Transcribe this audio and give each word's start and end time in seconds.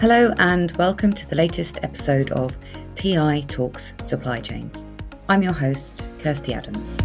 Hello, 0.01 0.33
and 0.39 0.71
welcome 0.77 1.13
to 1.13 1.29
the 1.29 1.35
latest 1.35 1.77
episode 1.83 2.31
of 2.31 2.57
TI 2.95 3.43
Talks 3.43 3.93
Supply 4.05 4.41
Chains. 4.41 4.85
I'm 5.29 5.43
your 5.43 5.53
host, 5.53 6.09
Kirsty 6.17 6.55
Adams. 6.55 6.97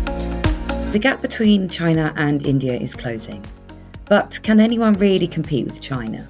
The 0.93 0.99
gap 0.99 1.23
between 1.23 1.71
China 1.71 2.13
and 2.19 2.47
India 2.47 2.75
is 2.75 2.95
closing. 2.95 3.43
But 4.11 4.39
can 4.43 4.61
anyone 4.61 4.93
really 4.93 5.27
compete 5.27 5.65
with 5.65 5.81
China? 5.81 6.29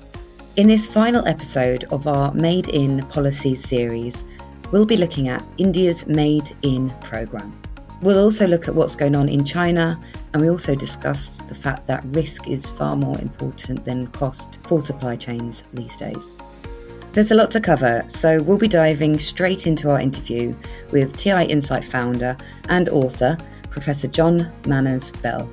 In 0.55 0.69
this 0.69 0.89
final 0.89 1.27
episode 1.27 1.83
of 1.91 2.07
our 2.07 2.33
Made 2.33 2.69
in 2.69 3.05
Policies 3.09 3.69
series, 3.69 4.25
we'll 4.71 4.87
be 4.87 4.97
looking 4.97 5.27
at 5.27 5.45
India's 5.59 6.07
Made 6.07 6.55
in 6.63 6.91
programme. 7.01 7.61
We'll 8.03 8.23
also 8.23 8.47
look 8.47 8.69
at 8.69 8.75
what's 8.77 8.95
going 8.95 9.17
on 9.17 9.29
in 9.29 9.45
China, 9.45 10.01
and 10.33 10.41
we 10.41 10.49
also 10.49 10.77
discuss 10.77 11.39
the 11.49 11.57
fact 11.57 11.87
that 11.87 12.05
risk 12.05 12.47
is 12.47 12.71
far 12.71 12.95
more 12.95 13.19
important 13.19 13.85
than 13.85 14.07
cost 14.13 14.61
for 14.69 14.85
supply 14.85 15.17
chains 15.17 15.65
these 15.73 15.97
days. 15.97 16.37
There's 17.15 17.33
a 17.33 17.35
lot 17.35 17.51
to 17.51 17.61
cover, 17.61 18.05
so 18.07 18.41
we'll 18.41 18.59
be 18.59 18.69
diving 18.69 19.19
straight 19.19 19.67
into 19.67 19.91
our 19.91 19.99
interview 19.99 20.55
with 20.93 21.17
TI 21.17 21.47
Insight 21.47 21.85
founder 21.85 22.37
and 22.69 22.89
author 22.91 23.37
Professor 23.73 24.07
John 24.07 24.53
Manners 24.67 25.11
Bell. 25.13 25.51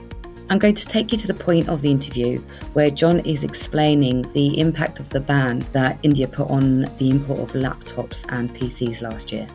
I'm 0.52 0.59
going 0.59 0.75
to 0.75 0.86
take 0.86 1.12
you 1.12 1.17
to 1.20 1.28
the 1.28 1.34
point 1.34 1.70
of 1.70 1.81
the 1.81 1.92
interview 1.92 2.39
where 2.73 2.89
John 2.89 3.20
is 3.20 3.44
explaining 3.44 4.23
the 4.34 4.59
impact 4.59 5.00
of 5.00 5.09
the 5.09 5.20
ban 5.20 5.59
that 5.72 6.00
India 6.03 6.28
put 6.28 6.50
on 6.50 6.81
the 6.97 7.09
import 7.09 7.40
of 7.40 7.52
laptops 7.53 8.25
and 8.30 8.53
PCs 8.56 9.02
last 9.02 9.31
year. 9.31 9.47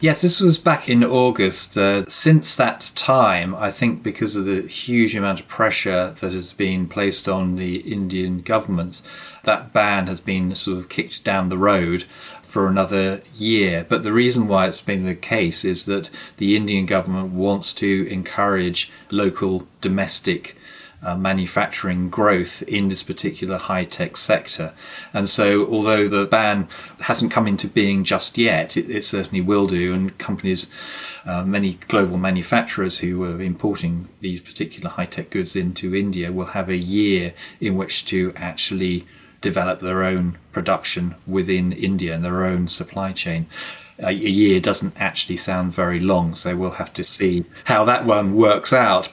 Yes, 0.00 0.22
this 0.22 0.40
was 0.40 0.58
back 0.58 0.88
in 0.88 1.02
August. 1.02 1.76
Uh, 1.76 2.04
since 2.06 2.56
that 2.56 2.92
time, 2.94 3.52
I 3.56 3.72
think 3.72 4.04
because 4.04 4.36
of 4.36 4.44
the 4.44 4.62
huge 4.62 5.16
amount 5.16 5.40
of 5.40 5.48
pressure 5.48 6.14
that 6.20 6.32
has 6.32 6.52
been 6.52 6.86
placed 6.86 7.28
on 7.28 7.56
the 7.56 7.78
Indian 7.78 8.40
government, 8.42 9.02
that 9.48 9.72
ban 9.72 10.08
has 10.08 10.20
been 10.20 10.54
sort 10.54 10.76
of 10.76 10.90
kicked 10.90 11.24
down 11.24 11.48
the 11.48 11.56
road 11.56 12.04
for 12.42 12.68
another 12.68 13.22
year. 13.34 13.86
But 13.88 14.02
the 14.02 14.12
reason 14.12 14.46
why 14.46 14.66
it's 14.66 14.82
been 14.82 15.06
the 15.06 15.14
case 15.14 15.64
is 15.64 15.86
that 15.86 16.10
the 16.36 16.54
Indian 16.54 16.84
government 16.84 17.32
wants 17.32 17.72
to 17.74 18.06
encourage 18.10 18.92
local 19.10 19.66
domestic 19.80 20.54
uh, 21.02 21.16
manufacturing 21.16 22.10
growth 22.10 22.62
in 22.64 22.88
this 22.88 23.02
particular 23.02 23.56
high 23.56 23.84
tech 23.84 24.18
sector. 24.18 24.74
And 25.14 25.30
so, 25.30 25.66
although 25.66 26.08
the 26.08 26.26
ban 26.26 26.68
hasn't 27.00 27.32
come 27.32 27.46
into 27.46 27.68
being 27.68 28.04
just 28.04 28.36
yet, 28.36 28.76
it, 28.76 28.90
it 28.90 29.04
certainly 29.04 29.40
will 29.40 29.66
do. 29.66 29.94
And 29.94 30.18
companies, 30.18 30.70
uh, 31.24 31.42
many 31.44 31.78
global 31.88 32.18
manufacturers 32.18 32.98
who 32.98 33.24
are 33.24 33.40
importing 33.40 34.08
these 34.20 34.42
particular 34.42 34.90
high 34.90 35.06
tech 35.06 35.30
goods 35.30 35.56
into 35.56 35.94
India 35.94 36.32
will 36.32 36.46
have 36.46 36.68
a 36.68 36.76
year 36.76 37.32
in 37.60 37.76
which 37.76 38.04
to 38.06 38.34
actually 38.36 39.06
develop 39.40 39.80
their 39.80 40.02
own 40.02 40.38
production 40.52 41.14
within 41.26 41.72
India 41.72 42.14
and 42.14 42.24
their 42.24 42.44
own 42.44 42.68
supply 42.68 43.12
chain. 43.12 43.46
A 44.00 44.12
year 44.12 44.60
doesn't 44.60 45.00
actually 45.00 45.38
sound 45.38 45.72
very 45.72 45.98
long, 45.98 46.34
so 46.34 46.56
we'll 46.56 46.70
have 46.72 46.92
to 46.94 47.02
see 47.02 47.44
how 47.64 47.84
that 47.84 48.06
one 48.06 48.36
works 48.36 48.72
out. 48.72 49.10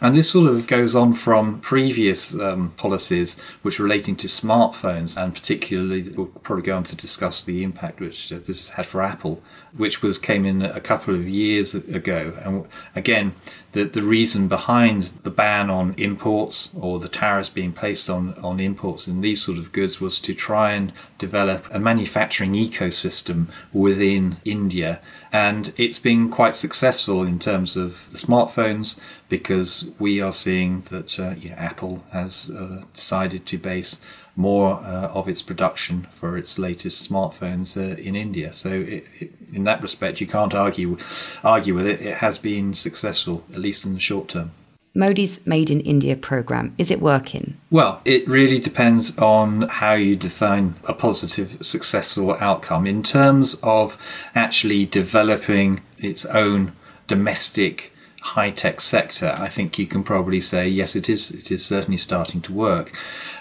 And 0.00 0.14
this 0.14 0.30
sort 0.30 0.50
of 0.50 0.66
goes 0.66 0.94
on 0.94 1.14
from 1.14 1.60
previous 1.60 2.38
um, 2.38 2.72
policies 2.76 3.40
which 3.62 3.78
relating 3.78 4.14
to 4.16 4.26
smartphones, 4.26 5.16
and 5.16 5.32
particularly 5.32 6.02
we'll 6.10 6.26
probably 6.26 6.64
go 6.64 6.76
on 6.76 6.84
to 6.84 6.96
discuss 6.96 7.42
the 7.42 7.64
impact 7.64 7.98
which 8.00 8.30
uh, 8.30 8.38
this 8.44 8.70
had 8.70 8.84
for 8.84 9.00
Apple, 9.00 9.42
which 9.74 10.02
was 10.02 10.18
came 10.18 10.44
in 10.44 10.60
a 10.62 10.80
couple 10.80 11.14
of 11.14 11.26
years 11.26 11.74
ago. 11.74 12.34
And 12.44 12.66
again, 12.94 13.34
the, 13.72 13.84
the 13.84 14.02
reason 14.02 14.48
behind 14.48 15.02
the 15.22 15.30
ban 15.30 15.68
on 15.68 15.94
imports 15.98 16.74
or 16.74 16.98
the 16.98 17.10
tariffs 17.10 17.50
being 17.50 17.72
placed 17.72 18.08
on, 18.08 18.32
on 18.42 18.58
imports 18.58 19.06
in 19.06 19.20
these 19.20 19.42
sort 19.42 19.58
of 19.58 19.72
goods 19.72 20.00
was 20.00 20.18
to 20.20 20.34
try 20.34 20.72
and 20.72 20.92
develop 21.18 21.66
a 21.70 21.78
manufacturing 21.78 22.52
ecosystem 22.52 23.48
within 23.74 24.25
India. 24.44 25.00
And 25.32 25.72
it's 25.76 25.98
been 25.98 26.30
quite 26.30 26.54
successful 26.54 27.22
in 27.22 27.38
terms 27.38 27.76
of 27.76 28.10
the 28.12 28.18
smartphones 28.18 28.98
because 29.28 29.92
we 29.98 30.20
are 30.20 30.32
seeing 30.32 30.82
that 30.90 31.18
uh, 31.18 31.34
you 31.38 31.50
know, 31.50 31.56
Apple 31.56 32.04
has 32.12 32.50
uh, 32.50 32.84
decided 32.92 33.46
to 33.46 33.58
base 33.58 34.00
more 34.36 34.74
uh, 34.80 35.08
of 35.08 35.28
its 35.28 35.42
production 35.42 36.06
for 36.10 36.36
its 36.36 36.58
latest 36.58 37.10
smartphones 37.10 37.76
uh, 37.76 37.96
in 37.96 38.14
India. 38.14 38.52
So, 38.52 38.70
it, 38.70 39.04
it, 39.18 39.32
in 39.52 39.64
that 39.64 39.82
respect, 39.82 40.20
you 40.20 40.26
can't 40.26 40.54
argue 40.54 40.98
argue 41.42 41.74
with 41.74 41.86
it. 41.86 42.00
It 42.02 42.16
has 42.16 42.38
been 42.38 42.74
successful, 42.74 43.44
at 43.52 43.60
least 43.60 43.86
in 43.86 43.94
the 43.94 44.00
short 44.00 44.28
term. 44.28 44.52
Modi's 44.96 45.38
Made 45.46 45.70
in 45.70 45.80
India 45.82 46.16
program, 46.16 46.74
is 46.78 46.90
it 46.90 47.02
working? 47.02 47.58
Well, 47.70 48.00
it 48.06 48.26
really 48.26 48.58
depends 48.58 49.16
on 49.18 49.62
how 49.68 49.92
you 49.92 50.16
define 50.16 50.76
a 50.84 50.94
positive, 50.94 51.58
successful 51.60 52.32
outcome. 52.40 52.86
In 52.86 53.02
terms 53.02 53.58
of 53.62 53.98
actually 54.34 54.86
developing 54.86 55.82
its 55.98 56.24
own 56.24 56.72
domestic 57.06 57.92
high 58.22 58.50
tech 58.50 58.80
sector, 58.80 59.36
I 59.38 59.48
think 59.48 59.78
you 59.78 59.86
can 59.86 60.02
probably 60.02 60.40
say 60.40 60.66
yes, 60.66 60.96
it 60.96 61.10
is. 61.10 61.30
It 61.30 61.52
is 61.52 61.64
certainly 61.64 61.98
starting 61.98 62.40
to 62.42 62.52
work. 62.52 62.90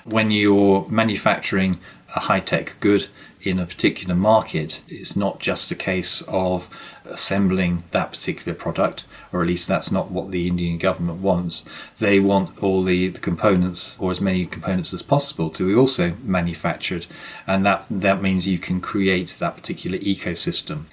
When 0.04 0.32
you're 0.32 0.86
manufacturing 0.90 1.80
a 2.16 2.20
high 2.20 2.42
tech 2.42 2.76
good 2.82 3.08
in 3.46 3.60
a 3.60 3.66
particular 3.66 4.16
market, 4.16 4.82
it's 4.88 5.16
not 5.16 5.40
just 5.40 5.72
a 5.72 5.76
case 5.76 6.24
of 6.24 6.70
assembling 7.06 7.84
that 7.92 8.12
particular 8.12 8.56
product, 8.56 9.06
or 9.32 9.42
at 9.42 9.48
least 9.48 9.68
that's 9.68 9.92
not 9.92 10.10
what 10.10 10.32
the 10.32 10.48
Indian 10.48 10.78
government 10.80 11.22
wants. 11.22 11.70
They 12.00 12.20
want 12.20 12.64
all 12.64 12.84
the, 12.84 13.10
the 13.10 13.20
components, 13.20 13.96
or 14.00 14.10
as 14.10 14.20
many 14.20 14.48
components 14.48 14.94
as 14.94 15.04
possible, 15.04 15.52
to 15.52 15.68
be 15.68 15.76
also 15.76 16.16
manufactured, 16.24 17.06
and 17.46 17.64
that 17.66 17.86
that 17.92 18.24
means 18.24 18.48
you 18.48 18.58
can 18.58 18.82
create 18.82 19.30
that 19.40 19.56
particular 19.56 20.00
ecosystem. 20.00 20.86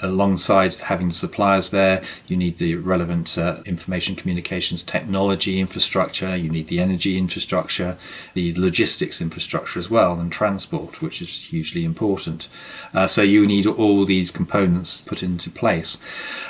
Alongside 0.00 0.72
having 0.74 1.10
suppliers 1.10 1.70
there, 1.70 2.02
you 2.26 2.36
need 2.36 2.58
the 2.58 2.76
relevant 2.76 3.36
uh, 3.36 3.60
information 3.66 4.14
communications 4.14 4.82
technology 4.82 5.60
infrastructure, 5.60 6.36
you 6.36 6.48
need 6.48 6.68
the 6.68 6.80
energy 6.80 7.18
infrastructure, 7.18 7.98
the 8.34 8.54
logistics 8.54 9.20
infrastructure 9.20 9.78
as 9.78 9.90
well, 9.90 10.18
and 10.18 10.32
transport, 10.32 11.02
which 11.02 11.20
is 11.20 11.34
hugely 11.50 11.84
important. 11.84 11.97
Uh, 12.94 13.06
so 13.06 13.22
you 13.22 13.46
need 13.46 13.66
all 13.66 14.04
these 14.04 14.30
components 14.30 15.04
put 15.04 15.22
into 15.22 15.50
place. 15.50 16.00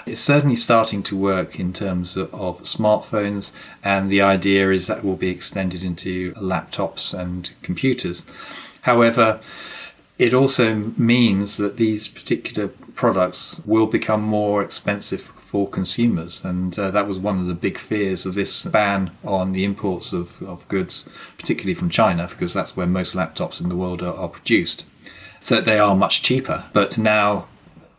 It's 0.07 0.21
certainly 0.21 0.57
starting 0.57 1.03
to 1.05 1.17
work 1.17 1.59
in 1.59 1.73
terms 1.73 2.17
of, 2.17 2.33
of 2.35 2.63
smartphones, 2.63 3.53
and 3.83 4.11
the 4.11 4.23
idea 4.23 4.71
is 4.71 4.87
that 4.87 5.05
will 5.05 5.17
be 5.17 5.31
extended 5.31 5.83
into 5.83 6.33
laptops 6.35 7.19
and 7.19 7.51
computers. 7.63 8.27
However, 8.83 9.41
it 10.19 10.35
also 10.35 10.75
means 10.97 11.57
that 11.59 11.77
these 11.77 12.09
particular 12.09 12.69
products 12.95 13.63
will 13.65 13.87
become 13.87 14.23
more 14.23 14.63
expensive 14.63 15.21
for 15.21 15.69
consumers. 15.69 16.45
And 16.45 16.79
uh, 16.79 16.91
that 16.91 17.07
was 17.07 17.19
one 17.19 17.39
of 17.39 17.47
the 17.47 17.55
big 17.55 17.79
fears 17.79 18.27
of 18.27 18.35
this 18.35 18.67
ban 18.67 19.13
on 19.25 19.53
the 19.53 19.65
imports 19.65 20.13
of, 20.13 20.43
of 20.43 20.69
goods, 20.69 21.09
particularly 21.39 21.75
from 21.75 21.89
China, 21.89 22.27
because 22.29 22.53
that's 22.53 22.77
where 22.77 22.87
most 22.87 23.17
laptops 23.17 23.61
in 23.61 23.69
the 23.69 23.77
world 23.77 24.03
are, 24.03 24.15
are 24.15 24.29
produced. 24.29 24.85
So 25.41 25.61
they 25.61 25.79
are 25.79 25.95
much 25.95 26.23
cheaper. 26.23 26.65
But 26.73 26.99
now 26.99 27.49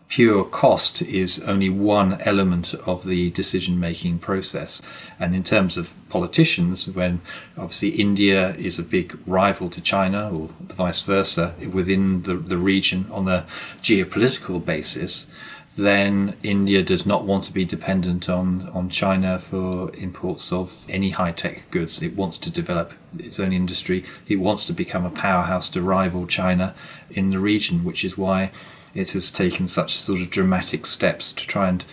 pure 0.10 0.44
cost 0.44 1.04
is 1.04 1.48
only 1.48 1.70
one 1.70 2.20
element 2.22 2.74
of 2.88 3.06
the 3.06 3.30
decision 3.32 3.80
making 3.80 4.18
process. 4.18 4.82
And 5.20 5.36
in 5.36 5.44
terms 5.44 5.78
of 5.78 5.94
politicians, 6.10 6.90
when 6.90 7.22
obviously 7.56 7.90
India 7.90 8.56
is 8.56 8.80
a 8.80 8.84
big 8.84 9.18
rival 9.28 9.70
to 9.70 9.82
China 9.82 10.32
or 10.32 10.50
vice 10.62 11.04
versa 11.04 11.54
within 11.72 12.24
the, 12.24 12.36
the 12.36 12.58
region 12.58 13.06
on 13.12 13.26
the 13.26 13.46
geopolitical 13.84 14.64
basis, 14.64 15.30
then 15.78 16.36
India 16.44 16.84
does 16.84 17.06
not 17.06 17.26
want 17.26 17.44
to 17.44 17.54
be 17.54 17.64
dependent 17.64 18.28
on, 18.28 18.70
on 18.74 18.90
China 18.90 19.40
for 19.40 19.92
imports 19.96 20.52
of 20.52 20.86
any 20.90 21.12
high 21.12 21.32
tech 21.32 21.70
goods. 21.72 22.02
It 22.02 22.16
wants 22.16 22.38
to 22.40 22.52
develop 22.52 22.94
its 23.18 23.40
own 23.40 23.54
industry. 23.54 24.04
It 24.28 24.38
wants 24.38 24.66
to 24.66 24.74
become 24.74 25.06
a 25.06 25.10
powerhouse 25.10 25.70
to 25.70 25.82
rival 25.82 26.28
China 26.28 26.76
in 27.12 27.30
the 27.30 27.40
region, 27.40 27.84
which 27.84 28.04
is 28.04 28.18
why 28.18 28.52
it 28.94 29.12
has 29.12 29.32
taken 29.32 29.68
such 29.68 29.96
sort 29.96 30.22
of 30.22 30.30
dramatic 30.30 30.86
steps 30.86 31.32
to 31.34 31.48
try 31.48 31.70
and 31.70 31.86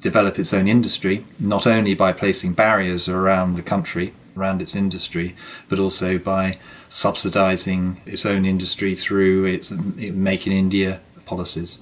develop 0.00 0.38
its 0.38 0.54
own 0.54 0.68
industry, 0.68 1.26
not 1.38 1.66
only 1.66 1.94
by 1.94 2.12
placing 2.12 2.52
barriers 2.52 3.08
around 3.08 3.56
the 3.56 3.62
country, 3.62 4.12
around 4.36 4.62
its 4.62 4.76
industry, 4.76 5.34
but 5.68 5.78
also 5.78 6.18
by 6.18 6.58
subsidizing 6.88 8.00
its 8.06 8.24
own 8.24 8.44
industry 8.44 8.94
through 8.94 9.46
its 9.46 9.70
Make 9.70 10.46
in 10.46 10.52
India 10.52 11.00
policies. 11.24 11.80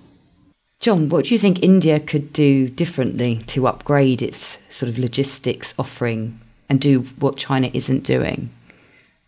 John, 0.84 1.08
what 1.08 1.24
do 1.24 1.34
you 1.34 1.38
think 1.38 1.62
India 1.62 1.98
could 1.98 2.30
do 2.34 2.68
differently 2.68 3.36
to 3.46 3.66
upgrade 3.66 4.20
its 4.20 4.58
sort 4.68 4.90
of 4.90 4.98
logistics 4.98 5.72
offering 5.78 6.38
and 6.68 6.78
do 6.78 7.06
what 7.18 7.38
China 7.38 7.70
isn't 7.72 8.04
doing? 8.04 8.50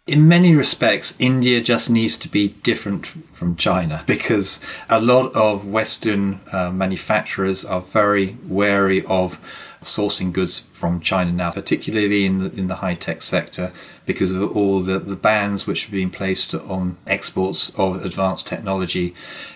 in 0.07 0.29
many 0.29 0.55
respects, 0.55 1.19
India 1.19 1.61
just 1.61 1.91
needs 1.91 2.17
to 2.17 2.29
be 2.29 2.49
different 2.63 3.07
from 3.07 3.57
China 3.57 4.05
because 4.07 4.65
a 4.89 5.01
lot 5.01 5.35
of 5.35 5.67
Western 5.67 6.39
uh, 6.53 6.71
manufacturers 6.71 7.65
are 7.65 7.81
very 7.81 8.37
wary 8.45 9.05
of 9.07 9.41
sourcing 9.81 10.33
goods 10.33 10.61
from 10.61 11.01
China 11.01 11.33
now, 11.33 11.51
particularly 11.51 12.25
in 12.25 12.39
the, 12.39 12.53
in 12.53 12.69
the 12.69 12.77
high 12.77 12.95
tech 12.95 13.21
sector, 13.21 13.73
because 14.05 14.31
of 14.31 14.57
all 14.57 14.81
the, 14.81 15.01
the 15.01 15.17
bans 15.17 15.67
which 15.67 15.87
have 15.87 15.93
been 15.93 16.11
placed 16.11 16.55
on 16.55 16.97
exports 17.07 17.77
of 17.77 18.05
advanced 18.05 18.47
technology 18.47 19.13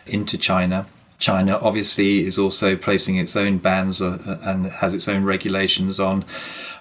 into 0.06 0.36
China. 0.36 0.86
China 1.20 1.58
obviously 1.62 2.20
is 2.26 2.38
also 2.38 2.74
placing 2.76 3.16
its 3.16 3.36
own 3.36 3.58
bans 3.58 4.02
uh, 4.02 4.40
and 4.42 4.66
has 4.66 4.94
its 4.94 5.06
own 5.06 5.22
regulations 5.22 6.00
on 6.00 6.24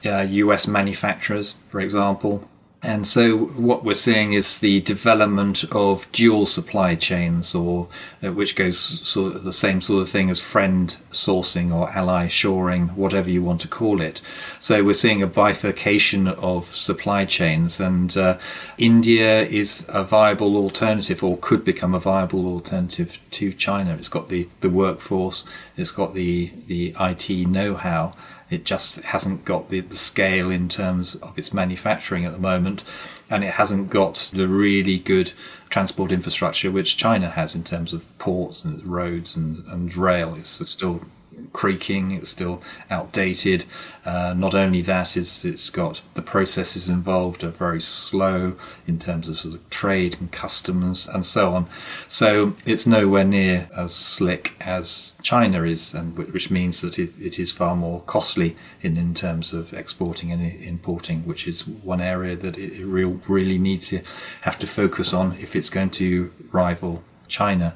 uh, 0.05 0.21
US 0.21 0.65
manufacturers, 0.67 1.57
for 1.67 1.79
example. 1.79 2.47
And 2.81 3.05
so 3.05 3.37
what 3.37 3.83
we're 3.83 3.93
seeing 3.93 4.31
is 4.31 4.61
the 4.61 4.79
development 4.81 5.65
of 5.75 6.09
dual 6.13 6.45
supply 6.45 6.95
chains 6.95 7.53
or 7.53 7.89
uh, 8.23 8.31
which 8.31 8.55
goes 8.55 8.77
sort 8.79 9.35
of 9.35 9.43
the 9.43 9.51
same 9.51 9.81
sort 9.81 10.01
of 10.01 10.09
thing 10.09 10.29
as 10.29 10.39
friend 10.39 10.95
sourcing 11.11 11.73
or 11.73 11.89
ally 11.89 12.29
shoring, 12.29 12.87
whatever 12.89 13.29
you 13.29 13.43
want 13.43 13.59
to 13.61 13.67
call 13.67 13.99
it. 13.99 14.21
So 14.59 14.81
we're 14.81 14.93
seeing 14.93 15.21
a 15.21 15.27
bifurcation 15.27 16.29
of 16.29 16.67
supply 16.67 17.25
chains 17.25 17.81
and 17.81 18.15
uh, 18.15 18.37
India 18.77 19.41
is 19.41 19.85
a 19.93 20.05
viable 20.05 20.55
alternative 20.55 21.21
or 21.21 21.37
could 21.37 21.65
become 21.65 21.93
a 21.93 21.99
viable 21.99 22.47
alternative 22.47 23.19
to 23.31 23.51
China. 23.51 23.95
It's 23.95 24.07
got 24.07 24.29
the, 24.29 24.47
the 24.61 24.69
workforce, 24.69 25.43
it's 25.75 25.91
got 25.91 26.13
the, 26.13 26.53
the 26.67 26.95
IT 26.97 27.29
know-how 27.29 28.15
it 28.49 28.63
just 28.65 29.01
hasn't 29.01 29.45
got 29.45 29.69
the, 29.69 29.81
the 29.81 29.97
scale 29.97 30.49
in 30.49 30.69
terms 30.69 31.15
of 31.15 31.37
its 31.37 31.53
manufacturing 31.53 32.25
at 32.25 32.31
the 32.31 32.39
moment, 32.39 32.83
and 33.29 33.43
it 33.43 33.53
hasn't 33.53 33.89
got 33.89 34.31
the 34.33 34.47
really 34.47 34.97
good 34.97 35.33
transport 35.69 36.11
infrastructure 36.11 36.71
which 36.71 36.97
China 36.97 37.29
has 37.29 37.55
in 37.55 37.63
terms 37.63 37.93
of 37.93 38.17
ports 38.17 38.65
and 38.65 38.83
roads 38.83 39.35
and, 39.35 39.65
and 39.67 39.95
rail. 39.95 40.35
It's 40.35 40.67
still 40.67 41.01
creaking. 41.53 42.11
It's 42.11 42.29
still 42.29 42.61
outdated. 42.89 43.65
Uh, 44.05 44.33
not 44.35 44.55
only 44.55 44.81
that, 44.81 45.17
is 45.17 45.45
it's 45.45 45.69
got 45.69 46.01
the 46.13 46.21
processes 46.21 46.89
involved 46.89 47.43
are 47.43 47.49
very 47.49 47.81
slow 47.81 48.55
in 48.87 48.97
terms 48.97 49.27
of 49.27 49.37
sort 49.37 49.55
of 49.55 49.69
trade 49.69 50.17
and 50.19 50.31
customs 50.31 51.07
and 51.07 51.25
so 51.25 51.53
on. 51.53 51.67
So 52.07 52.55
it's 52.65 52.87
nowhere 52.87 53.25
near 53.25 53.67
as 53.77 53.93
slick 53.93 54.55
as 54.61 55.15
China 55.21 55.63
is, 55.63 55.93
and 55.93 56.17
which 56.17 56.49
means 56.49 56.81
that 56.81 56.97
it, 56.97 57.19
it 57.19 57.39
is 57.39 57.51
far 57.51 57.75
more 57.75 58.01
costly 58.01 58.55
in, 58.81 58.97
in 58.97 59.13
terms 59.13 59.53
of 59.53 59.73
exporting 59.73 60.31
and 60.31 60.41
importing, 60.61 61.25
which 61.25 61.47
is 61.47 61.67
one 61.67 62.01
area 62.01 62.35
that 62.35 62.57
it 62.57 62.83
real, 62.85 63.19
really 63.27 63.57
needs 63.57 63.89
to 63.89 64.01
have 64.41 64.57
to 64.59 64.67
focus 64.67 65.13
on 65.13 65.33
if 65.33 65.55
it's 65.55 65.69
going 65.69 65.89
to 65.91 66.31
rival 66.51 67.03
China. 67.29 67.73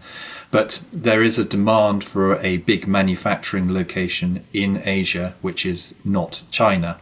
But 0.51 0.83
there 0.94 1.23
is 1.23 1.39
a 1.39 1.45
demand 1.45 2.03
for 2.03 2.35
a 2.35 2.57
big 2.57 2.88
manufacturing 2.88 3.73
location 3.73 4.45
in 4.53 4.81
Asia, 4.85 5.33
which 5.41 5.65
is 5.65 5.95
not 6.05 6.44
China. 6.51 7.00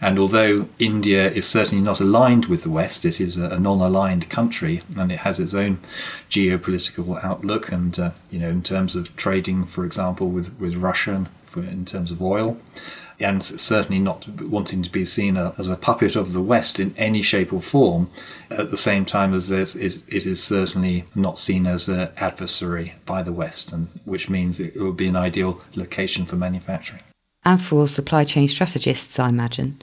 And 0.00 0.18
although 0.18 0.68
India 0.78 1.28
is 1.28 1.48
certainly 1.48 1.82
not 1.82 2.00
aligned 2.00 2.46
with 2.46 2.62
the 2.62 2.70
West, 2.70 3.04
it 3.04 3.20
is 3.20 3.36
a 3.38 3.58
non-aligned 3.58 4.28
country, 4.28 4.82
and 4.96 5.10
it 5.10 5.20
has 5.20 5.40
its 5.40 5.54
own 5.54 5.78
geopolitical 6.30 7.22
outlook. 7.24 7.72
And 7.72 7.98
uh, 7.98 8.10
you 8.30 8.38
know, 8.38 8.50
in 8.50 8.62
terms 8.62 8.94
of 8.94 9.16
trading, 9.16 9.64
for 9.64 9.84
example, 9.84 10.28
with 10.30 10.56
with 10.60 10.76
Russia, 10.76 11.26
for, 11.44 11.60
in 11.62 11.84
terms 11.84 12.12
of 12.12 12.22
oil, 12.22 12.56
and 13.22 13.42
certainly 13.42 13.98
not 13.98 14.26
wanting 14.42 14.82
to 14.82 14.90
be 14.90 15.04
seen 15.04 15.36
as 15.36 15.68
a 15.68 15.76
puppet 15.76 16.16
of 16.16 16.32
the 16.32 16.42
West 16.42 16.80
in 16.80 16.94
any 16.96 17.22
shape 17.22 17.52
or 17.52 17.60
form, 17.60 18.08
at 18.50 18.70
the 18.70 18.76
same 18.76 19.04
time 19.04 19.32
as 19.32 19.50
it 19.50 19.74
is 20.08 20.42
certainly 20.42 21.04
not 21.14 21.38
seen 21.38 21.66
as 21.66 21.88
an 21.88 22.10
adversary 22.16 22.94
by 23.06 23.22
the 23.22 23.32
West, 23.32 23.72
and 23.72 23.88
which 24.04 24.28
means 24.28 24.58
it 24.60 24.76
would 24.76 24.96
be 24.96 25.08
an 25.08 25.16
ideal 25.16 25.60
location 25.74 26.26
for 26.26 26.36
manufacturing. 26.36 27.02
And 27.44 27.60
for 27.60 27.88
supply 27.88 28.24
chain 28.24 28.48
strategists, 28.48 29.18
I 29.18 29.28
imagine. 29.28 29.80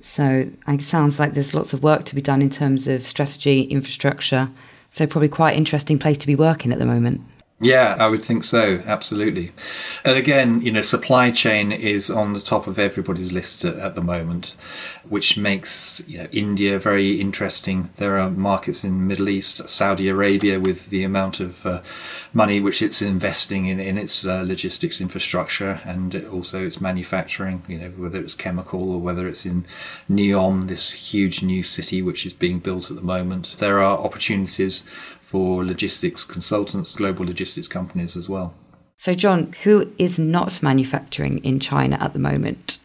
So 0.00 0.50
it 0.66 0.82
sounds 0.82 1.18
like 1.18 1.34
there's 1.34 1.54
lots 1.54 1.72
of 1.72 1.82
work 1.82 2.04
to 2.06 2.14
be 2.14 2.20
done 2.20 2.42
in 2.42 2.50
terms 2.50 2.86
of 2.86 3.06
strategy, 3.06 3.62
infrastructure. 3.62 4.50
So 4.90 5.06
probably 5.06 5.28
quite 5.28 5.56
interesting 5.56 5.98
place 5.98 6.18
to 6.18 6.26
be 6.26 6.34
working 6.34 6.72
at 6.72 6.78
the 6.78 6.86
moment. 6.86 7.20
Yeah, 7.60 7.96
I 7.98 8.06
would 8.06 8.22
think 8.22 8.44
so. 8.44 8.82
Absolutely. 8.86 9.52
And 10.04 10.16
again, 10.16 10.62
you 10.62 10.70
know, 10.70 10.80
supply 10.80 11.32
chain 11.32 11.72
is 11.72 12.08
on 12.08 12.32
the 12.32 12.40
top 12.40 12.68
of 12.68 12.78
everybody's 12.78 13.32
list 13.32 13.64
at, 13.64 13.76
at, 13.76 13.94
the 13.96 14.00
moment, 14.00 14.54
which 15.08 15.36
makes, 15.36 16.02
you 16.06 16.18
know, 16.18 16.28
India 16.32 16.78
very 16.78 17.20
interesting. 17.20 17.90
There 17.96 18.18
are 18.18 18.30
markets 18.30 18.84
in 18.84 18.92
the 18.98 19.04
Middle 19.04 19.28
East, 19.28 19.68
Saudi 19.68 20.08
Arabia 20.08 20.60
with 20.60 20.90
the 20.90 21.04
amount 21.04 21.40
of 21.40 21.64
uh, 21.66 21.82
money 22.32 22.60
which 22.60 22.82
it's 22.82 23.02
investing 23.02 23.66
in, 23.66 23.80
in 23.80 23.98
its 23.98 24.24
uh, 24.24 24.42
logistics 24.46 25.00
infrastructure 25.00 25.80
and 25.84 26.14
also 26.26 26.64
its 26.64 26.80
manufacturing, 26.80 27.62
you 27.68 27.78
know, 27.78 27.90
whether 27.90 28.20
it's 28.20 28.34
chemical 28.34 28.92
or 28.92 29.00
whether 29.00 29.26
it's 29.26 29.46
in 29.46 29.64
Neom, 30.10 30.68
this 30.68 30.92
huge 30.92 31.42
new 31.42 31.62
city 31.62 32.02
which 32.02 32.26
is 32.26 32.32
being 32.32 32.58
built 32.58 32.90
at 32.90 32.96
the 32.96 33.02
moment. 33.02 33.56
There 33.58 33.82
are 33.82 33.98
opportunities 33.98 34.82
for 35.20 35.64
logistics 35.64 36.24
consultants, 36.24 36.96
global 36.96 37.26
logistics 37.26 37.68
companies 37.68 38.16
as 38.16 38.28
well. 38.28 38.54
So, 38.96 39.14
John, 39.14 39.54
who 39.62 39.92
is 39.96 40.18
not 40.18 40.60
manufacturing 40.60 41.38
in 41.44 41.60
China 41.60 41.96
at 42.00 42.14
the 42.14 42.18
moment? 42.18 42.77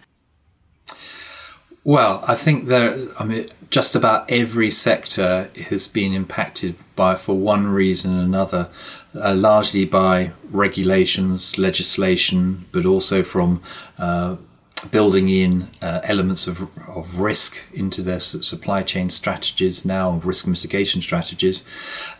Well, 1.85 2.23
I 2.25 2.35
think 2.35 2.65
there. 2.65 2.95
I 3.19 3.25
mean, 3.25 3.49
just 3.69 3.93
about 3.95 4.31
every 4.31 4.71
sector 4.71 5.49
has 5.67 5.87
been 5.87 6.13
impacted 6.13 6.75
by, 6.95 7.15
for 7.15 7.35
one 7.35 7.67
reason 7.67 8.17
or 8.17 8.21
another, 8.21 8.69
uh, 9.15 9.35
largely 9.35 9.83
by 9.83 10.31
regulations, 10.49 11.57
legislation, 11.57 12.65
but 12.71 12.85
also 12.85 13.21
from 13.21 13.61
uh, 13.97 14.37
building 14.91 15.27
in 15.27 15.69
uh, 15.81 15.99
elements 16.03 16.47
of, 16.47 16.69
of 16.87 17.19
risk 17.19 17.57
into 17.73 18.01
their 18.01 18.19
supply 18.19 18.81
chain 18.81 19.09
strategies 19.09 19.83
now, 19.83 20.21
risk 20.23 20.47
mitigation 20.47 21.01
strategies. 21.01 21.63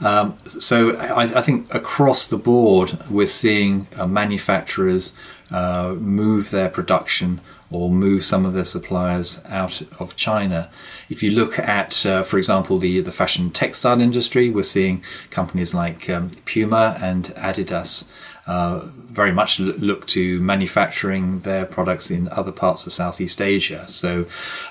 Um, 0.02 0.38
so 0.44 0.92
I, 0.98 1.40
I, 1.40 1.42
think 1.42 1.74
across 1.74 2.28
the 2.28 2.38
board, 2.38 2.98
we're 3.10 3.28
seeing 3.28 3.88
uh, 3.96 4.08
manufacturers 4.08 5.14
uh, 5.52 5.96
move 6.00 6.52
their 6.52 6.70
production 6.70 7.42
or 7.74 7.90
move 7.90 8.24
some 8.24 8.46
of 8.46 8.54
their 8.54 8.66
suppliers 8.66 9.42
out 9.50 9.82
of 10.00 10.16
China. 10.16 10.70
If 11.10 11.24
you 11.24 11.32
look 11.32 11.58
at, 11.58 12.06
uh, 12.06 12.22
for 12.24 12.38
example, 12.38 12.78
the, 12.78 13.02
the 13.02 13.12
fashion 13.12 13.50
textile 13.50 14.00
industry, 14.00 14.50
we're 14.50 14.64
seeing 14.64 15.04
companies 15.32 15.74
like 15.74 16.10
um, 16.10 16.32
Puma 16.46 16.98
and 17.02 17.26
Adidas 17.36 18.10
uh, 18.46 18.82
very 18.96 19.32
much 19.32 19.60
look 19.60 20.06
to 20.08 20.40
manufacturing 20.42 21.40
their 21.42 21.66
products 21.66 22.12
in 22.12 22.28
other 22.30 22.52
parts 22.52 22.86
of 22.86 22.94
Southeast 22.94 23.42
Asia. 23.42 23.88
So, 23.88 24.26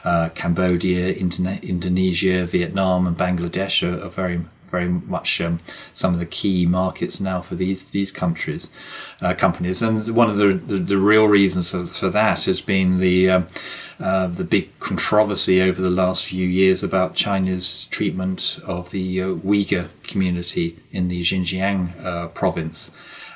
uh, 0.05 0.29
Cambodia, 0.35 1.15
Indone- 1.15 1.63
Indonesia, 1.63 2.45
Vietnam, 2.47 3.07
and 3.07 3.17
Bangladesh 3.17 3.83
are, 3.83 4.05
are 4.05 4.11
very 4.11 4.43
very 4.73 4.89
much 4.89 5.41
um, 5.41 5.61
some 5.93 6.13
of 6.15 6.19
the 6.19 6.27
key 6.27 6.67
markets 6.67 7.21
now 7.21 7.41
for 7.41 7.55
these 7.55 7.85
these 7.93 8.11
countries 8.11 8.71
uh, 9.21 9.35
companies 9.35 9.83
and 9.83 10.09
one 10.17 10.29
of 10.29 10.39
the, 10.39 10.55
the, 10.55 10.79
the 10.79 10.99
real 10.99 11.27
reasons 11.27 11.71
for, 11.71 11.85
for, 11.85 12.09
that 12.09 12.43
has 12.45 12.61
been 12.61 12.99
the 12.99 13.31
um, 13.31 13.47
uh, 14.01 14.27
the 14.27 14.43
big 14.43 14.67
controversy 14.81 15.63
over 15.63 15.81
the 15.81 15.91
last 15.91 16.27
few 16.27 16.49
years 16.49 16.83
about 16.83 17.15
China's 17.15 17.85
treatment 17.91 18.59
of 18.67 18.91
the 18.91 19.23
uh, 19.23 19.27
Uyghur 19.27 19.91
community 20.03 20.77
in 20.91 21.07
the 21.07 21.21
Xinjiang 21.21 22.05
uh, 22.05 22.27
province 22.29 22.91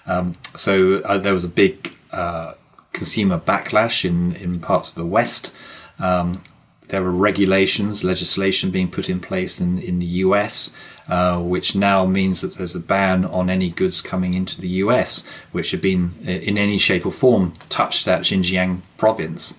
um, 0.06 0.34
so 0.56 1.00
uh, 1.02 1.18
there 1.18 1.34
was 1.34 1.44
a 1.44 1.48
big 1.48 1.94
uh, 2.12 2.54
consumer 2.92 3.38
backlash 3.38 4.04
in, 4.04 4.34
in 4.36 4.58
parts 4.60 4.90
of 4.90 4.96
the 4.96 5.06
West. 5.06 5.54
Um, 5.98 6.42
there 6.88 7.02
were 7.02 7.10
regulations, 7.10 8.04
legislation 8.04 8.70
being 8.70 8.90
put 8.90 9.08
in 9.08 9.20
place 9.20 9.60
in, 9.60 9.78
in 9.78 9.98
the 9.98 10.06
US, 10.06 10.76
uh, 11.08 11.40
which 11.40 11.74
now 11.74 12.06
means 12.06 12.40
that 12.40 12.54
there's 12.54 12.76
a 12.76 12.80
ban 12.80 13.24
on 13.24 13.50
any 13.50 13.70
goods 13.70 14.02
coming 14.02 14.34
into 14.34 14.60
the 14.60 14.68
US, 14.84 15.26
which 15.52 15.70
have 15.70 15.82
been 15.82 16.14
uh, 16.26 16.30
in 16.30 16.58
any 16.58 16.78
shape 16.78 17.06
or 17.06 17.12
form 17.12 17.52
touched 17.68 18.04
that 18.04 18.22
Xinjiang 18.22 18.82
province. 18.98 19.56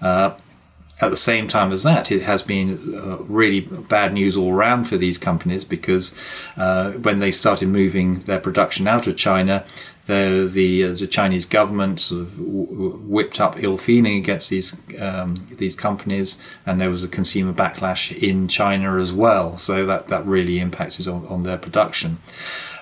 Uh, 0.00 0.36
at 0.98 1.10
the 1.10 1.16
same 1.16 1.46
time 1.46 1.72
as 1.72 1.82
that, 1.82 2.10
it 2.10 2.22
has 2.22 2.42
been 2.42 2.94
uh, 2.94 3.18
really 3.18 3.60
bad 3.60 4.14
news 4.14 4.34
all 4.34 4.52
around 4.52 4.84
for 4.84 4.96
these 4.96 5.18
companies 5.18 5.64
because 5.64 6.14
uh, 6.56 6.92
when 6.92 7.18
they 7.18 7.30
started 7.30 7.68
moving 7.68 8.20
their 8.20 8.40
production 8.40 8.86
out 8.86 9.06
of 9.06 9.16
China, 9.16 9.66
the 10.06 10.48
the, 10.50 10.84
uh, 10.84 10.92
the 10.92 11.06
Chinese 11.06 11.44
government 11.44 12.00
sort 12.00 12.22
of 12.22 12.38
whipped 12.38 13.40
up 13.40 13.62
ill 13.62 13.76
feeling 13.76 14.16
against 14.18 14.50
these 14.50 14.80
um, 15.00 15.48
these 15.58 15.76
companies, 15.76 16.40
and 16.64 16.80
there 16.80 16.90
was 16.90 17.04
a 17.04 17.08
consumer 17.08 17.52
backlash 17.52 18.16
in 18.16 18.48
China 18.48 18.98
as 18.98 19.12
well. 19.12 19.58
So 19.58 19.84
that 19.86 20.08
that 20.08 20.24
really 20.24 20.58
impacted 20.58 21.08
on, 21.08 21.26
on 21.26 21.42
their 21.42 21.58
production. 21.58 22.18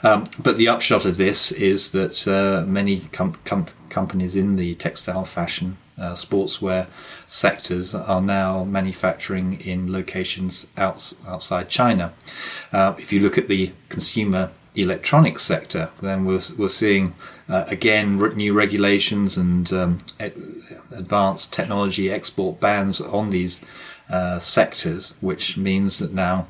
Um, 0.02 0.24
but 0.38 0.58
the 0.58 0.68
upshot 0.68 1.06
of 1.06 1.16
this 1.16 1.50
is 1.50 1.92
that 1.92 2.28
uh, 2.28 2.66
many 2.66 3.08
com- 3.12 3.38
com- 3.44 3.68
companies 3.88 4.36
in 4.36 4.56
the 4.56 4.74
textile, 4.74 5.24
fashion, 5.24 5.78
uh, 5.96 6.12
sportswear 6.12 6.88
sectors 7.26 7.94
are 7.94 8.20
now 8.20 8.64
manufacturing 8.64 9.58
in 9.60 9.90
locations 9.90 10.66
outs- 10.76 11.16
outside 11.26 11.70
China. 11.70 12.12
Uh, 12.70 12.94
if 12.98 13.14
you 13.14 13.20
look 13.20 13.38
at 13.38 13.48
the 13.48 13.72
consumer 13.88 14.50
electronics 14.74 15.42
sector, 15.42 15.90
then 16.00 16.24
we're, 16.24 16.40
we're 16.58 16.68
seeing 16.68 17.14
uh, 17.48 17.64
again 17.68 18.18
new 18.36 18.52
regulations 18.52 19.36
and 19.36 19.72
um, 19.72 19.98
advanced 20.90 21.52
technology 21.52 22.10
export 22.10 22.60
bans 22.60 23.00
on 23.00 23.30
these 23.30 23.64
uh, 24.10 24.38
sectors, 24.38 25.16
which 25.20 25.56
means 25.56 25.98
that 25.98 26.12
now 26.12 26.46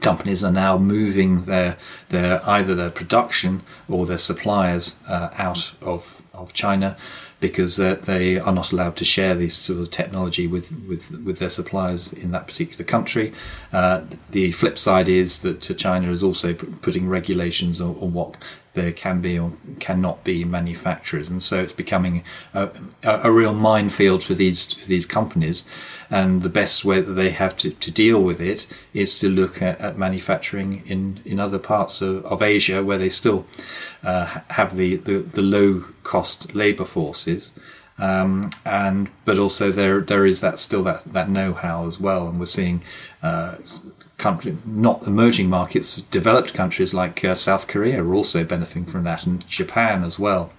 companies 0.00 0.42
are 0.42 0.52
now 0.52 0.78
moving 0.78 1.44
their 1.44 1.76
their 2.08 2.40
either 2.48 2.74
their 2.74 2.90
production 2.90 3.62
or 3.88 4.06
their 4.06 4.18
suppliers 4.18 4.96
uh, 5.08 5.28
out 5.36 5.72
of 5.82 6.24
of 6.32 6.52
China 6.52 6.96
because 7.42 7.80
uh, 7.80 7.96
they 7.96 8.38
are 8.38 8.54
not 8.54 8.70
allowed 8.70 8.94
to 8.94 9.04
share 9.04 9.34
this 9.34 9.56
sort 9.56 9.80
of 9.80 9.90
technology 9.90 10.46
with, 10.46 10.70
with, 10.86 11.10
with 11.24 11.40
their 11.40 11.50
suppliers 11.50 12.12
in 12.12 12.30
that 12.30 12.46
particular 12.46 12.84
country. 12.84 13.34
Uh, 13.72 14.02
the 14.30 14.52
flip 14.52 14.78
side 14.78 15.08
is 15.08 15.42
that 15.42 15.60
China 15.76 16.10
is 16.12 16.22
also 16.22 16.54
putting 16.54 17.08
regulations 17.08 17.80
on, 17.80 17.96
on, 17.96 18.12
what 18.14 18.36
there 18.74 18.92
can 18.92 19.20
be 19.20 19.38
or 19.38 19.52
cannot 19.80 20.24
be 20.24 20.44
manufacturers, 20.44 21.28
and 21.28 21.42
so 21.42 21.60
it's 21.62 21.72
becoming 21.72 22.24
a, 22.54 22.70
a, 23.02 23.20
a 23.24 23.32
real 23.32 23.54
minefield 23.54 24.24
for 24.24 24.34
these 24.34 24.72
for 24.72 24.86
these 24.86 25.06
companies. 25.06 25.66
And 26.12 26.42
the 26.42 26.50
best 26.50 26.84
way 26.84 27.00
that 27.00 27.12
they 27.12 27.30
have 27.30 27.56
to, 27.58 27.70
to 27.70 27.90
deal 27.90 28.22
with 28.22 28.38
it 28.38 28.66
is 28.92 29.18
to 29.20 29.30
look 29.30 29.62
at, 29.62 29.80
at 29.80 29.96
manufacturing 29.96 30.82
in, 30.86 31.22
in 31.24 31.40
other 31.40 31.58
parts 31.58 32.02
of, 32.02 32.26
of 32.26 32.42
Asia 32.42 32.84
where 32.84 32.98
they 32.98 33.08
still 33.08 33.46
uh, 34.02 34.40
have 34.50 34.76
the, 34.76 34.96
the, 34.96 35.20
the, 35.20 35.40
low 35.40 35.86
cost 36.02 36.54
labour 36.54 36.84
forces. 36.84 37.54
Um, 37.96 38.50
and 38.66 39.10
but 39.24 39.38
also 39.38 39.70
there 39.70 40.02
there 40.02 40.26
is 40.26 40.42
that 40.42 40.58
still 40.58 40.82
that, 40.82 41.04
that 41.14 41.30
know 41.30 41.54
how 41.54 41.86
as 41.86 41.98
well, 41.98 42.28
and 42.28 42.38
we're 42.38 42.46
seeing 42.46 42.82
uh, 43.22 43.56
country 44.22 44.56
not 44.64 45.06
emerging 45.06 45.50
markets, 45.50 45.96
developed 46.10 46.54
countries 46.54 46.94
like 46.94 47.24
uh, 47.24 47.34
South 47.34 47.66
Korea 47.68 48.02
are 48.02 48.14
also 48.14 48.44
benefiting 48.44 48.86
from 48.86 49.04
that, 49.04 49.26
and 49.26 49.46
Japan 49.48 50.04
as 50.04 50.18
well, 50.18 50.52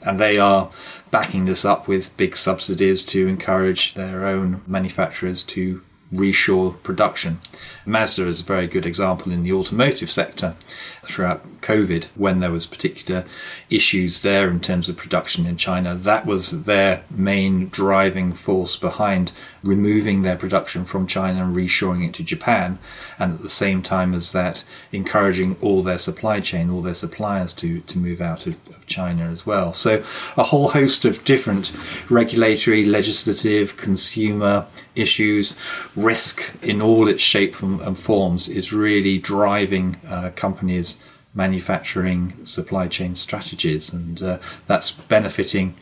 and 0.00 0.18
they 0.18 0.38
are 0.38 0.70
backing 1.10 1.44
this 1.44 1.64
up 1.64 1.88
with 1.88 2.16
big 2.16 2.36
subsidies 2.36 3.04
to 3.04 3.26
encourage 3.26 3.94
their 3.94 4.24
own 4.24 4.62
manufacturers 4.66 5.42
to 5.42 5.82
reshore 6.12 6.80
production. 6.82 7.40
Mazda 7.86 8.26
is 8.26 8.40
a 8.40 8.44
very 8.44 8.66
good 8.66 8.86
example 8.86 9.32
in 9.32 9.42
the 9.42 9.52
automotive 9.52 10.10
sector 10.10 10.56
throughout 11.02 11.59
COVID 11.62 12.04
when 12.14 12.40
there 12.40 12.50
was 12.50 12.66
particular 12.66 13.24
issues 13.68 14.22
there 14.22 14.48
in 14.50 14.60
terms 14.60 14.88
of 14.88 14.96
production 14.96 15.46
in 15.46 15.56
China. 15.56 15.94
That 15.94 16.26
was 16.26 16.64
their 16.64 17.04
main 17.10 17.68
driving 17.68 18.32
force 18.32 18.76
behind 18.76 19.32
removing 19.62 20.22
their 20.22 20.36
production 20.36 20.84
from 20.84 21.06
China 21.06 21.44
and 21.44 21.54
reshoring 21.54 22.06
it 22.06 22.14
to 22.14 22.22
Japan. 22.22 22.78
And 23.18 23.34
at 23.34 23.42
the 23.42 23.48
same 23.48 23.82
time 23.82 24.14
as 24.14 24.32
that, 24.32 24.64
encouraging 24.92 25.56
all 25.60 25.82
their 25.82 25.98
supply 25.98 26.40
chain, 26.40 26.70
all 26.70 26.82
their 26.82 26.94
suppliers 26.94 27.52
to, 27.54 27.80
to 27.80 27.98
move 27.98 28.20
out 28.20 28.46
of, 28.46 28.54
of 28.68 28.86
China 28.86 29.24
as 29.24 29.44
well. 29.44 29.74
So 29.74 30.02
a 30.36 30.44
whole 30.44 30.70
host 30.70 31.04
of 31.04 31.24
different 31.24 31.72
regulatory, 32.08 32.84
legislative, 32.84 33.76
consumer 33.76 34.66
issues, 34.94 35.56
risk 35.94 36.54
in 36.62 36.80
all 36.80 37.08
its 37.08 37.22
shape 37.22 37.60
and 37.62 37.98
forms 37.98 38.48
is 38.48 38.72
really 38.72 39.18
driving 39.18 39.96
uh, 40.08 40.30
companies 40.34 41.02
manufacturing 41.34 42.44
supply 42.44 42.88
chain 42.88 43.14
strategies 43.14 43.92
and 43.92 44.22
uh, 44.22 44.38
that's 44.66 44.90
benefiting 44.90 45.74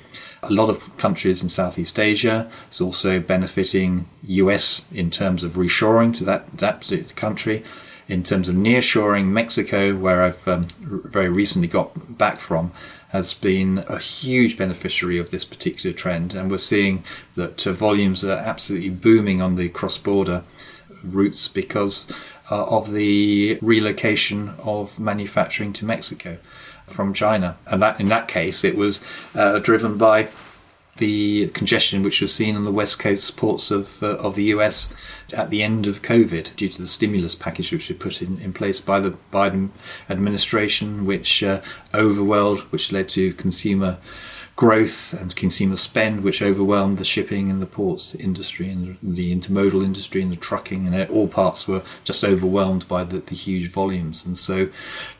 a 0.42 0.52
lot 0.52 0.70
of 0.70 0.96
countries 0.96 1.42
in 1.42 1.48
Southeast 1.48 1.98
Asia. 1.98 2.50
It's 2.68 2.80
also 2.80 3.20
benefiting 3.20 4.08
US 4.22 4.86
in 4.92 5.10
terms 5.10 5.42
of 5.42 5.52
reshoring 5.52 6.14
to 6.14 6.24
that, 6.24 6.58
that 6.58 7.12
country. 7.16 7.64
In 8.08 8.22
terms 8.22 8.48
of 8.48 8.54
nearshoring, 8.54 9.26
Mexico, 9.26 9.94
where 9.94 10.22
I've 10.22 10.48
um, 10.48 10.68
very 10.80 11.28
recently 11.28 11.68
got 11.68 12.16
back 12.16 12.38
from, 12.38 12.72
has 13.10 13.34
been 13.34 13.84
a 13.88 13.98
huge 13.98 14.56
beneficiary 14.56 15.18
of 15.18 15.30
this 15.30 15.44
particular 15.44 15.94
trend. 15.94 16.34
And 16.34 16.50
we're 16.50 16.58
seeing 16.58 17.04
that 17.36 17.66
uh, 17.66 17.72
volumes 17.72 18.24
are 18.24 18.32
absolutely 18.32 18.90
booming 18.90 19.42
on 19.42 19.56
the 19.56 19.68
cross 19.68 19.98
border 19.98 20.44
routes 21.04 21.48
because 21.48 22.10
uh, 22.50 22.64
of 22.64 22.92
the 22.92 23.58
relocation 23.62 24.54
of 24.64 24.98
manufacturing 24.98 25.72
to 25.74 25.84
Mexico 25.84 26.38
from 26.86 27.12
China. 27.12 27.56
And 27.66 27.82
that, 27.82 28.00
in 28.00 28.08
that 28.08 28.28
case, 28.28 28.64
it 28.64 28.76
was 28.76 29.04
uh, 29.34 29.58
driven 29.58 29.98
by 29.98 30.28
the 30.98 31.48
congestion 31.50 32.02
which 32.02 32.20
was 32.20 32.34
seen 32.34 32.56
on 32.56 32.64
the 32.64 32.72
west 32.72 32.98
coast 32.98 33.36
ports 33.36 33.70
of 33.70 34.02
uh, 34.02 34.16
of 34.16 34.34
the 34.34 34.44
US 34.44 34.92
at 35.32 35.50
the 35.50 35.62
end 35.62 35.86
of 35.86 36.02
COVID 36.02 36.54
due 36.56 36.68
to 36.68 36.82
the 36.82 36.88
stimulus 36.88 37.34
package 37.34 37.72
which 37.72 37.88
was 37.88 37.98
put 37.98 38.20
in, 38.20 38.40
in 38.40 38.52
place 38.52 38.80
by 38.80 39.00
the 39.00 39.16
Biden 39.32 39.70
administration, 40.10 41.06
which 41.06 41.42
uh, 41.42 41.60
overwhelmed, 41.94 42.60
which 42.72 42.92
led 42.92 43.08
to 43.10 43.32
consumer 43.34 43.98
growth 44.58 45.12
and 45.12 45.36
consumer 45.36 45.76
spend, 45.76 46.24
which 46.24 46.42
overwhelmed 46.42 46.98
the 46.98 47.04
shipping 47.04 47.48
and 47.48 47.62
the 47.62 47.66
ports 47.66 48.16
industry 48.16 48.68
and 48.68 48.98
the 49.00 49.32
intermodal 49.32 49.84
industry 49.84 50.20
and 50.20 50.32
the 50.32 50.36
trucking, 50.36 50.84
and 50.84 51.10
all 51.10 51.28
parts 51.28 51.68
were 51.68 51.80
just 52.02 52.24
overwhelmed 52.24 52.86
by 52.88 53.04
the, 53.04 53.20
the 53.20 53.36
huge 53.36 53.70
volumes. 53.70 54.26
And 54.26 54.36
so, 54.36 54.68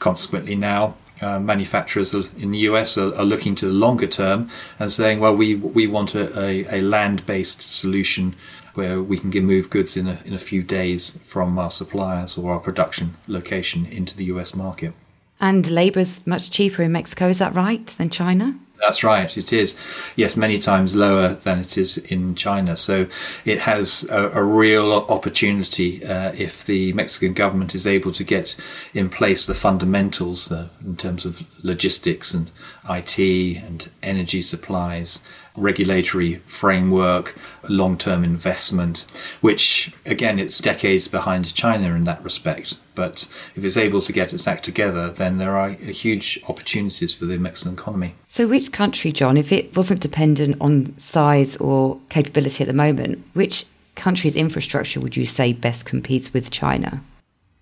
consequently, 0.00 0.56
now 0.56 0.96
uh, 1.20 1.38
manufacturers 1.38 2.12
in 2.14 2.50
the 2.50 2.58
US 2.70 2.98
are, 2.98 3.14
are, 3.14 3.24
looking 3.24 3.54
to 3.54 3.66
the 3.66 3.72
longer 3.72 4.08
term 4.08 4.50
and 4.80 4.90
saying, 4.90 5.20
well, 5.20 5.36
we 5.36 5.54
we 5.54 5.86
want 5.86 6.16
a, 6.16 6.36
a, 6.36 6.80
a 6.80 6.80
land 6.80 7.24
based 7.24 7.62
solution 7.62 8.34
where 8.74 9.00
we 9.00 9.18
can 9.18 9.30
move 9.46 9.70
goods 9.70 9.96
in 9.96 10.08
a, 10.08 10.18
in 10.24 10.34
a 10.34 10.40
few 10.40 10.64
days 10.64 11.16
from 11.22 11.56
our 11.60 11.70
suppliers 11.70 12.36
or 12.36 12.54
our 12.54 12.58
production 12.58 13.14
location 13.28 13.86
into 13.86 14.16
the 14.16 14.24
US 14.24 14.56
market. 14.56 14.94
And 15.40 15.70
labour 15.70 16.00
is 16.00 16.26
much 16.26 16.50
cheaper 16.50 16.82
in 16.82 16.90
Mexico, 16.90 17.28
is 17.28 17.38
that 17.38 17.54
right, 17.54 17.86
than 17.98 18.10
China? 18.10 18.58
That's 18.80 19.02
right. 19.02 19.36
It 19.36 19.52
is, 19.52 19.78
yes, 20.14 20.36
many 20.36 20.58
times 20.58 20.94
lower 20.94 21.34
than 21.34 21.58
it 21.58 21.76
is 21.76 21.98
in 21.98 22.34
China. 22.36 22.76
So 22.76 23.06
it 23.44 23.60
has 23.60 24.08
a, 24.10 24.30
a 24.30 24.42
real 24.42 24.92
opportunity 24.92 26.04
uh, 26.04 26.32
if 26.38 26.64
the 26.64 26.92
Mexican 26.92 27.32
government 27.32 27.74
is 27.74 27.86
able 27.86 28.12
to 28.12 28.24
get 28.24 28.56
in 28.94 29.08
place 29.08 29.46
the 29.46 29.54
fundamentals 29.54 30.52
uh, 30.52 30.68
in 30.84 30.96
terms 30.96 31.26
of 31.26 31.42
logistics 31.64 32.32
and 32.32 32.50
IT 32.88 33.18
and 33.18 33.90
energy 34.02 34.42
supplies 34.42 35.24
regulatory 35.58 36.36
framework, 36.46 37.36
long 37.68 37.98
term 37.98 38.24
investment, 38.24 39.06
which 39.40 39.92
again, 40.06 40.38
it's 40.38 40.58
decades 40.58 41.08
behind 41.08 41.54
China 41.54 41.94
in 41.94 42.04
that 42.04 42.22
respect. 42.22 42.76
But 42.94 43.28
if 43.54 43.62
it's 43.64 43.76
able 43.76 44.00
to 44.00 44.12
get 44.12 44.32
its 44.32 44.48
act 44.48 44.64
together, 44.64 45.10
then 45.10 45.38
there 45.38 45.56
are 45.56 45.70
huge 45.70 46.40
opportunities 46.48 47.14
for 47.14 47.26
the 47.26 47.38
Mexican 47.38 47.74
economy. 47.74 48.14
So, 48.26 48.48
which 48.48 48.72
country, 48.72 49.12
John, 49.12 49.36
if 49.36 49.52
it 49.52 49.76
wasn't 49.76 50.00
dependent 50.00 50.56
on 50.60 50.98
size 50.98 51.56
or 51.58 52.00
capability 52.08 52.64
at 52.64 52.66
the 52.66 52.72
moment, 52.72 53.24
which 53.34 53.66
country's 53.94 54.36
infrastructure 54.36 55.00
would 55.00 55.16
you 55.16 55.26
say 55.26 55.52
best 55.52 55.84
competes 55.84 56.32
with 56.32 56.50
China? 56.50 57.02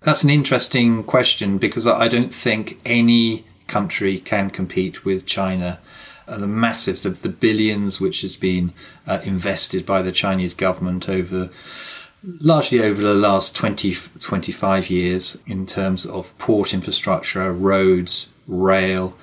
That's 0.01 0.23
an 0.23 0.29
interesting 0.29 1.03
question 1.03 1.57
because 1.57 1.85
I 1.85 2.07
don't 2.07 2.33
think 2.33 2.79
any 2.85 3.45
country 3.67 4.19
can 4.19 4.49
compete 4.49 5.03
with 5.03 5.25
China 5.25 5.79
the 6.35 6.47
massive, 6.47 7.01
the, 7.03 7.11
the, 7.11 7.29
billions 7.29 8.01
which 8.01 8.21
has 8.21 8.35
been 8.35 8.73
uh, 9.05 9.19
invested 9.23 9.85
by 9.85 10.01
the 10.01 10.11
Chinese 10.11 10.53
government 10.53 11.07
over 11.07 11.49
largely 12.23 12.81
over 12.81 13.01
the 13.01 13.13
last 13.13 13.55
20, 13.55 13.95
25 14.19 14.89
years 14.89 15.41
in 15.45 15.65
terms 15.65 16.05
of 16.05 16.37
port 16.37 16.73
infrastructure, 16.73 17.53
roads, 17.53 18.27
rail, 18.47 19.15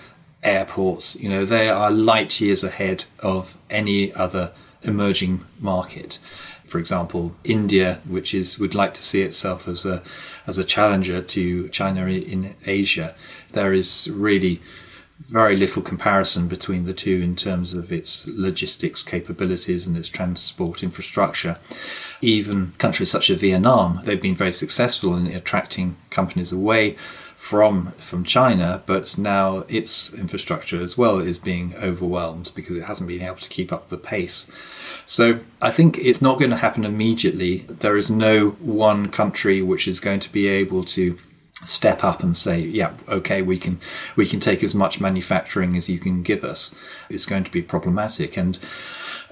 airports. 0.42 1.16
You 1.16 1.28
know, 1.28 1.44
they 1.44 1.68
are 1.68 1.90
light 1.90 2.40
years 2.40 2.62
ahead 2.62 3.04
of 3.20 3.58
any 3.68 4.12
other 4.14 4.52
emerging 4.82 5.44
market. 5.58 6.18
For 6.66 6.78
example, 6.78 7.34
India, 7.44 8.00
which 8.06 8.34
is 8.34 8.58
would 8.58 8.75
like 8.75 8.94
to 8.94 9.02
see 9.02 9.23
itself 9.23 9.68
as 9.68 9.84
a 9.87 10.02
as 10.46 10.58
a 10.58 10.64
challenger 10.64 11.23
to 11.23 11.68
China 11.68 12.06
in 12.06 12.54
Asia, 12.66 13.14
there 13.52 13.73
is 13.73 14.11
really 14.12 14.61
very 15.26 15.57
little 15.57 15.83
comparison 15.83 16.49
between 16.49 16.85
the 16.85 16.93
two 16.93 17.21
in 17.23 17.35
terms 17.35 17.73
of 17.73 17.90
its 17.90 18.26
logistics 18.28 19.02
capabilities 19.02 19.87
and 19.87 19.97
its 19.97 20.09
transport 20.09 20.83
infrastructure. 20.83 21.59
Even 22.21 22.73
countries 22.78 23.11
such 23.11 23.31
as 23.31 23.40
Vietnam, 23.40 24.00
they've 24.04 24.21
been 24.21 24.37
very 24.37 24.52
successful 24.52 25.16
in 25.16 25.26
attracting 25.26 25.97
companies 26.11 26.52
away 26.52 26.97
from 27.35 27.93
from 27.99 28.25
China, 28.25 28.83
but 28.87 29.19
now 29.19 29.64
its 29.69 30.14
infrastructure 30.14 30.81
as 30.81 30.97
well 30.97 31.19
is 31.19 31.37
being 31.37 31.75
overwhelmed 31.76 32.50
because 32.54 32.76
it 32.76 32.85
hasn't 32.85 33.09
been 33.09 33.21
able 33.21 33.37
to 33.37 33.50
keep 33.50 33.73
up 33.73 33.88
the 33.88 33.99
pace. 33.99 34.50
So 35.04 35.40
I 35.61 35.71
think 35.71 35.99
it's 35.99 36.23
not 36.23 36.38
going 36.38 36.52
to 36.52 36.57
happen 36.57 36.85
immediately. 36.85 37.66
There 37.69 37.97
is 37.97 38.11
no 38.11 38.50
one 38.61 39.11
country 39.11 39.61
which 39.61 39.87
is 39.87 40.00
going 40.00 40.21
to 40.21 40.33
be 40.33 40.47
able 40.49 40.85
to 40.87 41.19
step 41.64 42.04
up 42.04 42.23
and 42.23 42.37
say, 42.37 42.61
yeah, 42.61 42.92
okay, 43.09 43.42
we 43.42 43.59
can 43.59 43.80
we 44.16 44.26
can 44.26 44.40
take 44.40 44.62
as 44.62 44.75
much 44.75 45.00
manufacturing 45.00 45.76
as 45.76 45.88
you 45.88 45.99
can 45.99 46.23
give 46.23 46.44
us. 46.44 46.75
It's 47.09 47.26
going 47.26 47.44
to 47.44 47.50
be 47.50 47.62
problematic 47.62 48.37
and 48.37 48.59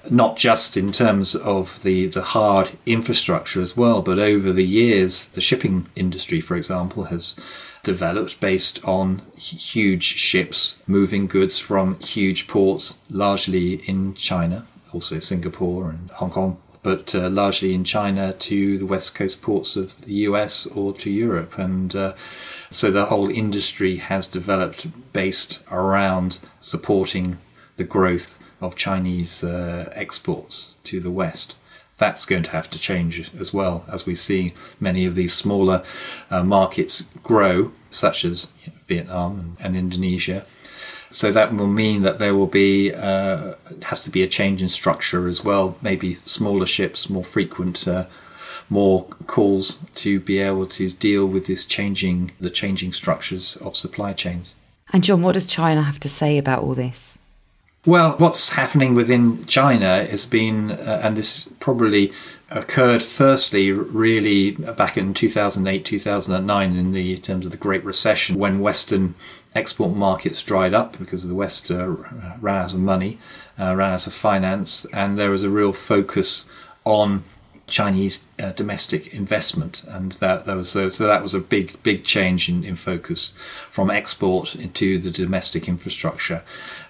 not 0.09 0.35
just 0.37 0.75
in 0.75 0.91
terms 0.91 1.35
of 1.35 1.81
the, 1.83 2.07
the 2.07 2.21
hard 2.21 2.71
infrastructure 2.85 3.61
as 3.61 3.77
well, 3.77 4.01
but 4.01 4.19
over 4.19 4.51
the 4.51 4.65
years, 4.65 5.25
the 5.25 5.41
shipping 5.41 5.87
industry, 5.95 6.41
for 6.41 6.55
example, 6.55 7.05
has 7.05 7.39
developed 7.83 8.39
based 8.39 8.83
on 8.85 9.21
huge 9.37 10.03
ships 10.03 10.81
moving 10.87 11.27
goods 11.27 11.59
from 11.59 11.99
huge 11.99 12.47
ports, 12.47 12.99
largely 13.09 13.75
in 13.87 14.13
China, 14.15 14.65
also 14.91 15.19
Singapore 15.19 15.89
and 15.89 16.09
Hong 16.11 16.29
Kong, 16.29 16.57
but 16.83 17.15
uh, 17.15 17.29
largely 17.29 17.73
in 17.73 17.83
China 17.83 18.33
to 18.33 18.77
the 18.77 18.85
west 18.85 19.15
coast 19.15 19.41
ports 19.41 19.75
of 19.75 20.01
the 20.01 20.13
US 20.29 20.65
or 20.67 20.93
to 20.93 21.09
Europe. 21.09 21.57
And 21.57 21.95
uh, 21.95 22.13
so 22.69 22.91
the 22.91 23.05
whole 23.05 23.29
industry 23.29 23.95
has 23.95 24.27
developed 24.27 24.87
based 25.13 25.63
around 25.71 26.39
supporting 26.59 27.39
the 27.77 27.83
growth 27.83 28.37
of 28.61 28.75
Chinese 28.75 29.43
uh, 29.43 29.91
exports 29.93 30.75
to 30.83 30.99
the 30.99 31.11
West. 31.11 31.55
That's 31.97 32.25
going 32.25 32.43
to 32.43 32.51
have 32.51 32.69
to 32.71 32.79
change 32.79 33.31
as 33.35 33.53
well 33.53 33.85
as 33.87 34.05
we 34.05 34.15
see 34.15 34.53
many 34.79 35.05
of 35.05 35.15
these 35.15 35.33
smaller 35.33 35.83
uh, 36.29 36.43
markets 36.43 37.03
grow, 37.21 37.71
such 37.91 38.25
as 38.25 38.51
Vietnam 38.87 39.39
and, 39.39 39.57
and, 39.65 39.77
Indonesia. 39.77 40.45
So 41.13 41.31
that 41.31 41.53
will 41.53 41.67
mean 41.67 42.01
that 42.01 42.17
there 42.17 42.33
will 42.33 42.47
be 42.47 42.91
uh, 42.91 43.53
has 43.83 43.99
to 44.01 44.09
be 44.09 44.23
a 44.23 44.27
change 44.27 44.63
in 44.63 44.69
structure 44.69 45.27
as 45.27 45.43
well. 45.43 45.77
Maybe 45.79 46.15
smaller 46.25 46.65
ships, 46.65 47.07
more 47.07 47.23
frequent, 47.23 47.87
uh, 47.87 48.07
more 48.67 49.05
calls 49.27 49.79
to 49.93 50.19
be 50.19 50.39
able 50.39 50.65
to 50.65 50.89
deal 50.89 51.27
with 51.27 51.45
this 51.45 51.67
changing 51.67 52.31
the 52.39 52.49
changing 52.49 52.93
structures 52.93 53.57
of 53.57 53.77
supply 53.77 54.13
chains. 54.13 54.55
And 54.91 55.03
John, 55.03 55.21
what 55.21 55.33
does 55.33 55.45
China 55.45 55.83
have 55.83 55.99
to 55.99 56.09
say 56.09 56.39
about 56.39 56.63
all 56.63 56.73
this? 56.73 57.19
Well, 57.85 58.15
what's 58.17 58.53
happening 58.53 58.95
within 58.95 59.45
China 59.45 60.05
has 60.05 60.25
been, 60.25 60.71
uh, 60.71 61.01
and 61.03 61.15
this 61.15 61.49
probably 61.59 62.11
occurred 62.49 63.03
firstly 63.03 63.71
really 63.71 64.51
back 64.51 64.97
in 64.97 65.13
2008, 65.13 65.85
2009 65.85 66.75
in 66.75 66.91
the 66.91 67.17
terms 67.17 67.45
of 67.45 67.51
the 67.51 67.57
Great 67.57 67.83
Recession 67.83 68.37
when 68.37 68.61
Western 68.61 69.15
export 69.55 69.95
markets 69.95 70.41
dried 70.43 70.73
up 70.73 70.97
because 70.97 71.27
the 71.27 71.35
West 71.35 71.69
uh, 71.71 71.87
ran 71.87 72.65
out 72.65 72.73
of 72.73 72.79
money, 72.79 73.19
uh, 73.59 73.75
ran 73.75 73.93
out 73.93 74.07
of 74.07 74.13
finance, 74.13 74.85
and 74.93 75.17
there 75.17 75.29
was 75.29 75.43
a 75.43 75.49
real 75.49 75.73
focus 75.73 76.49
on 76.85 77.23
Chinese 77.73 78.29
uh, 78.37 78.51
domestic 78.51 79.15
investment, 79.15 79.83
and 79.87 80.11
that, 80.13 80.45
that 80.45 80.55
was 80.55 80.69
so, 80.69 80.89
so 80.89 81.07
that 81.07 81.23
was 81.23 81.33
a 81.33 81.39
big 81.39 81.81
big 81.81 82.05
change 82.05 82.47
in, 82.47 82.63
in 82.63 82.75
focus 82.75 83.33
from 83.67 83.89
export 83.89 84.55
into 84.55 84.99
the 84.99 85.09
domestic 85.09 85.67
infrastructure, 85.67 86.43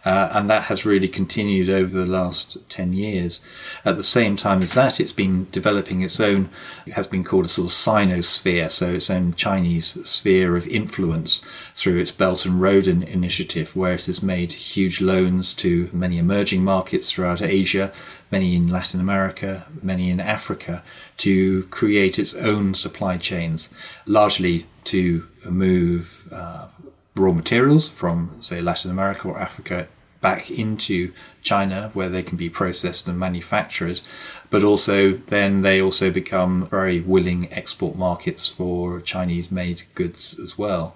uh, 0.04 0.28
and 0.34 0.50
that 0.50 0.64
has 0.64 0.86
really 0.86 1.08
continued 1.08 1.70
over 1.70 1.98
the 1.98 2.06
last 2.06 2.58
ten 2.70 2.92
years. 2.92 3.42
At 3.86 3.96
the 3.96 4.04
same 4.04 4.36
time 4.36 4.62
as 4.62 4.74
that, 4.74 5.00
it's 5.00 5.14
been 5.14 5.48
developing 5.52 6.02
its 6.02 6.20
own, 6.20 6.50
it 6.86 6.96
has 6.96 7.08
been 7.08 7.24
called 7.24 7.46
a 7.46 7.48
sort 7.48 7.68
of 7.68 7.72
Sinosphere, 7.72 8.70
so 8.70 8.88
its 8.88 9.10
own 9.10 9.36
Chinese 9.36 9.88
sphere 10.06 10.58
of 10.58 10.68
influence 10.68 11.46
through 11.74 11.98
its 11.98 12.12
Belt 12.12 12.46
and 12.46 12.62
Road 12.62 12.88
initiative, 12.88 13.74
where 13.74 13.94
it 13.94 14.08
has 14.08 14.22
made 14.22 14.52
huge 14.52 15.00
loans 15.00 15.56
to 15.56 15.90
many 15.94 16.18
emerging 16.18 16.62
markets 16.66 17.10
throughout 17.10 17.42
Asia 17.42 17.94
many 18.32 18.56
in 18.56 18.70
Latin 18.70 19.00
America, 19.00 19.66
many 19.82 20.10
in 20.10 20.20
Africa, 20.20 20.84
to 21.18 21.64
create 21.68 22.18
its 22.18 22.36
own 22.36 22.74
supply 22.74 23.18
chains, 23.18 23.70
largely 24.06 24.66
to 24.86 25.28
move 25.46 26.28
uh, 26.32 26.68
raw 27.16 27.32
materials 27.32 27.90
from, 27.90 28.36
say, 28.40 28.62
Latin 28.62 28.92
America 28.92 29.28
or 29.28 29.40
Africa 29.40 29.88
back 30.22 30.50
into 30.50 31.14
China, 31.44 31.92
where 31.94 32.10
they 32.10 32.24
can 32.24 32.38
be 32.38 32.50
processed 32.50 33.08
and 33.08 33.20
manufactured. 33.20 34.02
But 34.50 34.64
also, 34.64 35.14
then 35.14 35.62
they 35.62 35.82
also 35.82 36.12
become 36.12 36.68
very 36.68 37.00
willing 37.00 37.52
export 37.52 37.96
markets 37.96 38.48
for 38.48 39.02
Chinese 39.02 39.52
made 39.52 39.84
goods 39.96 40.40
as 40.40 40.58
well. 40.58 40.96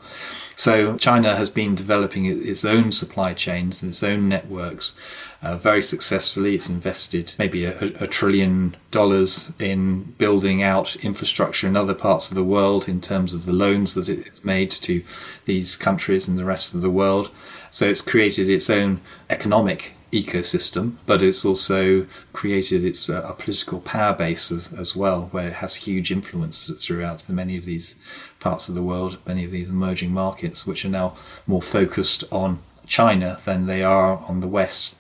So 0.56 0.98
China 0.98 1.36
has 1.36 1.50
been 1.52 1.76
developing 1.76 2.26
its 2.26 2.66
own 2.66 2.92
supply 2.92 3.34
chains 3.34 3.84
and 3.84 3.92
its 3.92 4.02
own 4.02 4.28
networks 4.28 4.96
uh, 5.42 5.58
very 5.58 5.84
successfully. 5.84 6.56
It's 6.56 6.70
invested 6.70 7.34
maybe 7.38 7.66
a, 7.66 7.78
a, 8.00 8.08
trillion 8.08 8.76
dollars 8.90 9.54
in 9.60 10.16
building 10.18 10.64
out 10.64 10.96
infrastructure 10.98 11.68
in 11.68 11.76
other 11.76 11.94
parts 11.94 12.32
of 12.32 12.36
the 12.36 12.44
world 12.44 12.90
in 12.90 13.02
terms 13.02 13.34
of 13.36 13.46
the 13.46 13.54
loans 13.54 13.94
that 13.94 14.10
it's 14.10 14.44
made 14.44 14.72
to 14.72 15.04
these 15.46 15.76
countries 15.76 16.28
and 16.28 16.40
the 16.40 16.46
rest 16.46 16.74
of 16.74 16.82
the 16.82 16.90
world. 16.90 17.30
So 17.70 17.86
it's 17.86 18.02
created 18.02 18.50
its 18.50 18.70
own 18.70 19.02
economic 19.30 19.94
ecosystem, 20.12 20.96
but 21.06 21.22
it's 21.22 21.44
also 21.44 22.08
created 22.34 22.84
its 22.84 23.10
uh, 23.10 23.26
a 23.28 23.34
political 23.34 23.82
power 23.82 24.16
base 24.16 24.52
as, 24.52 24.72
as, 24.74 24.96
well, 24.96 25.28
where 25.32 25.50
it 25.50 25.56
has 25.56 25.76
huge 25.76 26.12
influence 26.12 26.72
throughout 26.80 27.28
many 27.30 27.58
of 27.58 27.66
these 27.66 27.96
parts 28.40 28.70
of 28.70 28.76
the 28.76 28.82
world, 28.82 29.18
many 29.26 29.44
of 29.44 29.52
these 29.52 29.70
emerging 29.70 30.12
markets, 30.12 30.66
which 30.66 30.86
are 30.86 30.90
now 30.90 31.18
more 31.46 31.62
focused 31.62 32.24
on 32.32 32.60
China 32.86 33.40
than 33.46 33.66
they 33.66 33.84
are 33.84 34.18
on 34.28 34.40
the 34.40 34.48
West. 34.48 34.96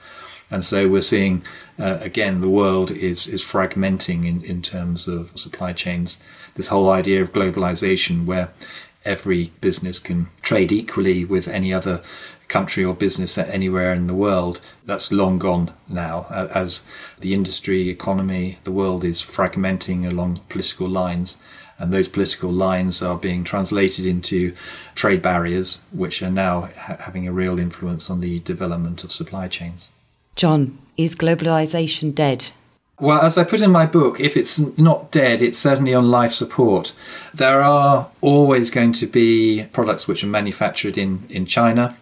And 0.50 0.64
so 0.64 0.90
we're 0.90 1.02
seeing, 1.02 1.44
uh, 1.80 1.98
again, 2.02 2.42
the 2.42 2.50
world 2.50 2.92
is, 2.92 3.28
is 3.28 3.42
fragmenting 3.42 4.26
in, 4.26 4.44
in 4.44 4.62
terms 4.62 5.08
of 5.08 5.38
supply 5.38 5.74
chains. 5.74 6.20
This 6.56 6.68
whole 6.68 6.90
idea 6.90 7.22
of 7.22 7.34
globalization 7.34 8.26
where 8.26 8.52
every 9.06 9.52
business 9.62 10.00
can 10.00 10.28
trade 10.42 10.72
equally 10.72 11.24
with 11.24 11.48
any 11.48 11.74
other 11.74 12.02
country 12.48 12.84
or 12.84 12.94
business 12.94 13.38
anywhere 13.38 13.94
in 13.94 14.08
the 14.08 14.14
world. 14.14 14.62
That's 14.86 15.12
long 15.12 15.40
gone 15.40 15.72
now 15.88 16.28
as 16.30 16.86
the 17.20 17.34
industry, 17.34 17.90
economy, 17.90 18.60
the 18.64 18.72
world 18.72 19.04
is 19.04 19.22
fragmenting 19.22 20.10
along 20.10 20.42
political 20.50 20.88
lines. 20.88 21.38
And 21.80 21.94
those 21.94 22.08
political 22.08 22.50
lines 22.50 23.04
are 23.04 23.18
being 23.18 23.44
translated 23.44 24.06
into 24.06 24.56
trade 24.96 25.22
barriers, 25.22 25.84
which 25.92 26.24
are 26.24 26.32
now 26.32 26.70
ha- 26.76 26.98
having 27.02 27.28
a 27.28 27.32
real 27.32 27.60
influence 27.60 28.10
on 28.10 28.20
the 28.20 28.40
development 28.40 29.04
of 29.04 29.12
supply 29.12 29.48
chains. 29.48 29.92
John, 30.36 30.80
is 30.98 31.16
globalization 31.16 32.16
dead? 32.16 32.48
Well, 33.00 33.22
as 33.22 33.38
I 33.38 33.44
put 33.44 33.62
in 33.62 33.72
my 33.72 33.86
book, 33.86 34.20
if 34.20 34.36
it's 34.36 34.58
not 34.58 35.12
dead, 35.12 35.40
it's 35.44 35.60
certainly 35.60 35.94
on 35.94 36.10
life 36.10 36.34
support. 36.34 36.94
There 37.32 37.62
are 37.62 38.10
always 38.22 38.72
going 38.72 38.94
to 38.94 39.06
be 39.06 39.68
products 39.72 40.08
which 40.08 40.24
are 40.24 40.28
manufactured 40.28 40.98
in, 40.98 41.26
in 41.30 41.46
China 41.46 41.96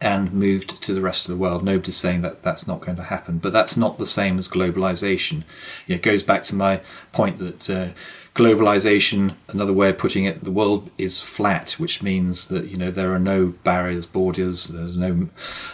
and 0.00 0.32
moved 0.32 0.82
to 0.82 0.92
the 0.92 1.00
rest 1.00 1.26
of 1.26 1.30
the 1.30 1.40
world. 1.40 1.64
Nobody's 1.64 1.96
saying 1.96 2.22
that 2.22 2.42
that's 2.42 2.66
not 2.66 2.80
going 2.80 2.96
to 2.96 3.04
happen, 3.04 3.38
but 3.38 3.52
that's 3.52 3.76
not 3.76 3.98
the 3.98 4.06
same 4.06 4.38
as 4.38 4.48
globalization. 4.48 5.44
It 5.88 6.02
goes 6.02 6.22
back 6.22 6.42
to 6.44 6.54
my 6.54 6.80
point 7.12 7.38
that 7.38 7.70
uh, 7.70 7.88
globalization, 8.34 9.34
another 9.48 9.72
way 9.72 9.90
of 9.90 9.98
putting 9.98 10.24
it, 10.24 10.44
the 10.44 10.50
world 10.50 10.90
is 10.98 11.20
flat, 11.20 11.72
which 11.72 12.02
means 12.02 12.48
that 12.48 12.66
you 12.68 12.76
know 12.76 12.90
there 12.90 13.14
are 13.14 13.20
no 13.20 13.54
barriers, 13.62 14.06
borders. 14.06 14.68
There's 14.68 14.96
no 14.96 15.28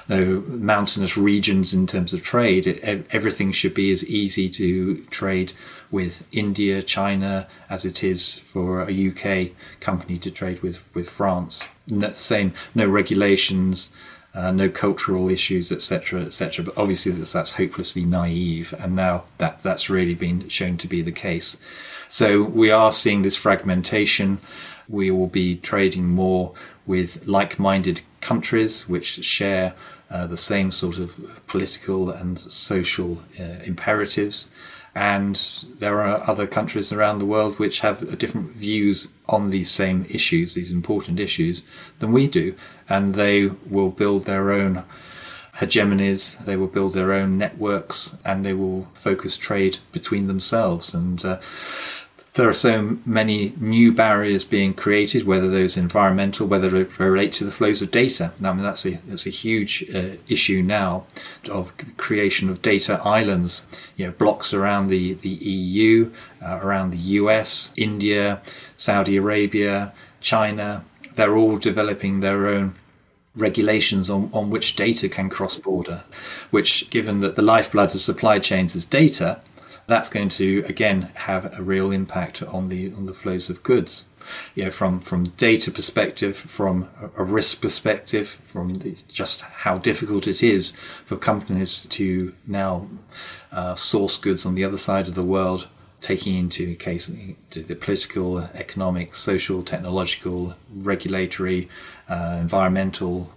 no 0.08 0.42
mountainous 0.46 1.16
regions 1.16 1.72
in 1.72 1.86
terms 1.86 2.12
of 2.12 2.22
trade. 2.22 2.66
It, 2.66 3.06
everything 3.10 3.52
should 3.52 3.74
be 3.74 3.90
as 3.90 4.06
easy 4.06 4.48
to 4.50 5.04
trade 5.06 5.54
with 5.90 6.26
India, 6.32 6.82
China, 6.82 7.48
as 7.68 7.84
it 7.84 8.04
is 8.04 8.38
for 8.38 8.82
a 8.82 9.08
UK 9.08 9.50
company 9.80 10.18
to 10.18 10.30
trade 10.30 10.62
with 10.62 10.88
with 10.94 11.08
France. 11.08 11.68
And 11.88 12.02
that's 12.02 12.18
the 12.18 12.34
same. 12.34 12.54
No 12.74 12.88
regulations. 12.88 13.92
Uh, 14.32 14.52
no 14.52 14.68
cultural 14.68 15.28
issues, 15.28 15.72
etc., 15.72 16.20
etc. 16.20 16.64
But 16.64 16.78
obviously, 16.78 17.10
that's, 17.10 17.32
that's 17.32 17.54
hopelessly 17.54 18.04
naive, 18.04 18.72
and 18.78 18.94
now 18.94 19.24
that 19.38 19.58
that's 19.58 19.90
really 19.90 20.14
been 20.14 20.48
shown 20.48 20.76
to 20.76 20.86
be 20.86 21.02
the 21.02 21.10
case. 21.10 21.56
So 22.06 22.42
we 22.42 22.70
are 22.70 22.92
seeing 22.92 23.22
this 23.22 23.36
fragmentation. 23.36 24.38
We 24.88 25.10
will 25.10 25.26
be 25.26 25.56
trading 25.56 26.08
more 26.08 26.52
with 26.86 27.26
like-minded 27.26 28.02
countries 28.20 28.88
which 28.88 29.24
share 29.24 29.74
uh, 30.10 30.26
the 30.26 30.36
same 30.36 30.72
sort 30.72 30.98
of 30.98 31.40
political 31.46 32.10
and 32.10 32.38
social 32.38 33.18
uh, 33.38 33.62
imperatives. 33.64 34.48
And 34.94 35.36
there 35.78 36.00
are 36.00 36.28
other 36.28 36.46
countries 36.46 36.92
around 36.92 37.18
the 37.18 37.26
world 37.26 37.58
which 37.58 37.80
have 37.80 38.18
different 38.18 38.50
views 38.50 39.08
on 39.28 39.50
these 39.50 39.70
same 39.70 40.04
issues, 40.10 40.54
these 40.54 40.72
important 40.72 41.20
issues, 41.20 41.62
than 42.00 42.12
we 42.12 42.26
do. 42.26 42.54
And 42.88 43.14
they 43.14 43.46
will 43.46 43.90
build 43.90 44.24
their 44.24 44.50
own 44.50 44.84
hegemonies, 45.54 46.44
they 46.44 46.56
will 46.56 46.66
build 46.66 46.94
their 46.94 47.12
own 47.12 47.36
networks, 47.36 48.16
and 48.24 48.44
they 48.44 48.54
will 48.54 48.88
focus 48.94 49.36
trade 49.36 49.78
between 49.92 50.26
themselves. 50.26 50.94
And 50.94 51.24
uh, 51.24 51.38
there 52.34 52.48
are 52.48 52.54
so 52.54 52.98
many 53.04 53.54
new 53.58 53.92
barriers 53.92 54.44
being 54.44 54.72
created, 54.72 55.26
whether 55.26 55.48
those 55.48 55.76
environmental, 55.76 56.46
whether 56.46 56.68
they 56.68 56.84
relate 57.04 57.32
to 57.34 57.44
the 57.44 57.50
flows 57.50 57.82
of 57.82 57.90
data. 57.90 58.32
I 58.42 58.52
mean, 58.52 58.62
that's 58.62 58.86
a, 58.86 59.00
that's 59.04 59.26
a 59.26 59.30
huge 59.30 59.84
uh, 59.94 60.16
issue 60.28 60.62
now 60.62 61.06
of 61.50 61.72
creation 61.96 62.48
of 62.48 62.62
data 62.62 63.00
islands, 63.04 63.66
you 63.96 64.06
know, 64.06 64.12
blocks 64.12 64.54
around 64.54 64.88
the, 64.88 65.14
the 65.14 65.28
EU, 65.28 66.12
uh, 66.40 66.60
around 66.62 66.92
the 66.92 66.98
US, 66.98 67.72
India, 67.76 68.40
Saudi 68.76 69.16
Arabia, 69.16 69.92
China. 70.20 70.84
they're 71.16 71.36
all 71.36 71.58
developing 71.58 72.20
their 72.20 72.46
own 72.46 72.76
regulations 73.34 74.08
on, 74.08 74.30
on 74.32 74.50
which 74.50 74.76
data 74.76 75.08
can 75.08 75.28
cross 75.28 75.58
border, 75.58 76.04
which, 76.50 76.90
given 76.90 77.20
that 77.20 77.36
the 77.36 77.42
lifeblood 77.42 77.92
of 77.94 78.00
supply 78.00 78.38
chains 78.38 78.76
is 78.76 78.84
data, 78.84 79.40
that's 79.90 80.08
going 80.08 80.28
to 80.28 80.64
again 80.68 81.10
have 81.14 81.58
a 81.58 81.62
real 81.62 81.90
impact 81.90 82.42
on 82.42 82.68
the 82.68 82.92
on 82.92 83.06
the 83.06 83.12
flows 83.12 83.50
of 83.50 83.62
goods. 83.62 84.08
You 84.54 84.66
know, 84.66 84.70
from 84.70 85.00
from 85.00 85.24
data 85.30 85.70
perspective, 85.72 86.36
from 86.36 86.88
a 87.16 87.24
risk 87.24 87.60
perspective, 87.60 88.28
from 88.28 88.78
the, 88.78 88.96
just 89.08 89.40
how 89.42 89.78
difficult 89.78 90.28
it 90.28 90.42
is 90.42 90.76
for 91.04 91.16
companies 91.16 91.86
to 91.86 92.32
now 92.46 92.88
uh, 93.50 93.74
source 93.74 94.16
goods 94.16 94.46
on 94.46 94.54
the 94.54 94.64
other 94.64 94.78
side 94.78 95.08
of 95.08 95.16
the 95.16 95.24
world, 95.24 95.66
taking 96.00 96.36
into 96.36 96.76
case 96.76 97.06
the 97.50 97.74
political, 97.74 98.38
economic, 98.54 99.16
social, 99.16 99.62
technological, 99.64 100.54
regulatory, 100.72 101.68
uh, 102.08 102.38
environmental, 102.40 103.32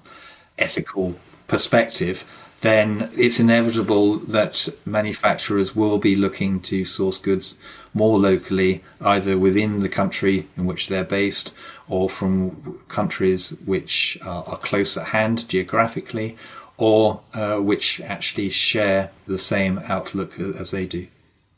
ethical 0.59 1.17
perspective 1.47 2.25
then 2.63 3.09
it's 3.13 3.41
inevitable 3.41 4.19
that 4.19 4.69
manufacturers 4.85 5.75
will 5.75 5.97
be 5.97 6.15
looking 6.15 6.61
to 6.61 6.85
source 6.85 7.17
goods 7.17 7.57
more 7.93 8.17
locally, 8.17 8.81
either 9.01 9.37
within 9.37 9.81
the 9.81 9.89
country 9.89 10.47
in 10.55 10.65
which 10.65 10.87
they're 10.87 11.03
based 11.03 11.53
or 11.89 12.09
from 12.09 12.79
countries 12.87 13.59
which 13.65 14.17
are, 14.25 14.43
close 14.59 14.95
at 14.95 15.07
hand 15.07 15.47
geographically 15.49 16.37
or 16.77 17.19
uh, 17.33 17.57
which 17.57 17.99
actually 17.99 18.49
share 18.49 19.11
the 19.27 19.37
same 19.37 19.79
outlook 19.89 20.39
as 20.39 20.71
they 20.71 20.85
do. 20.85 21.05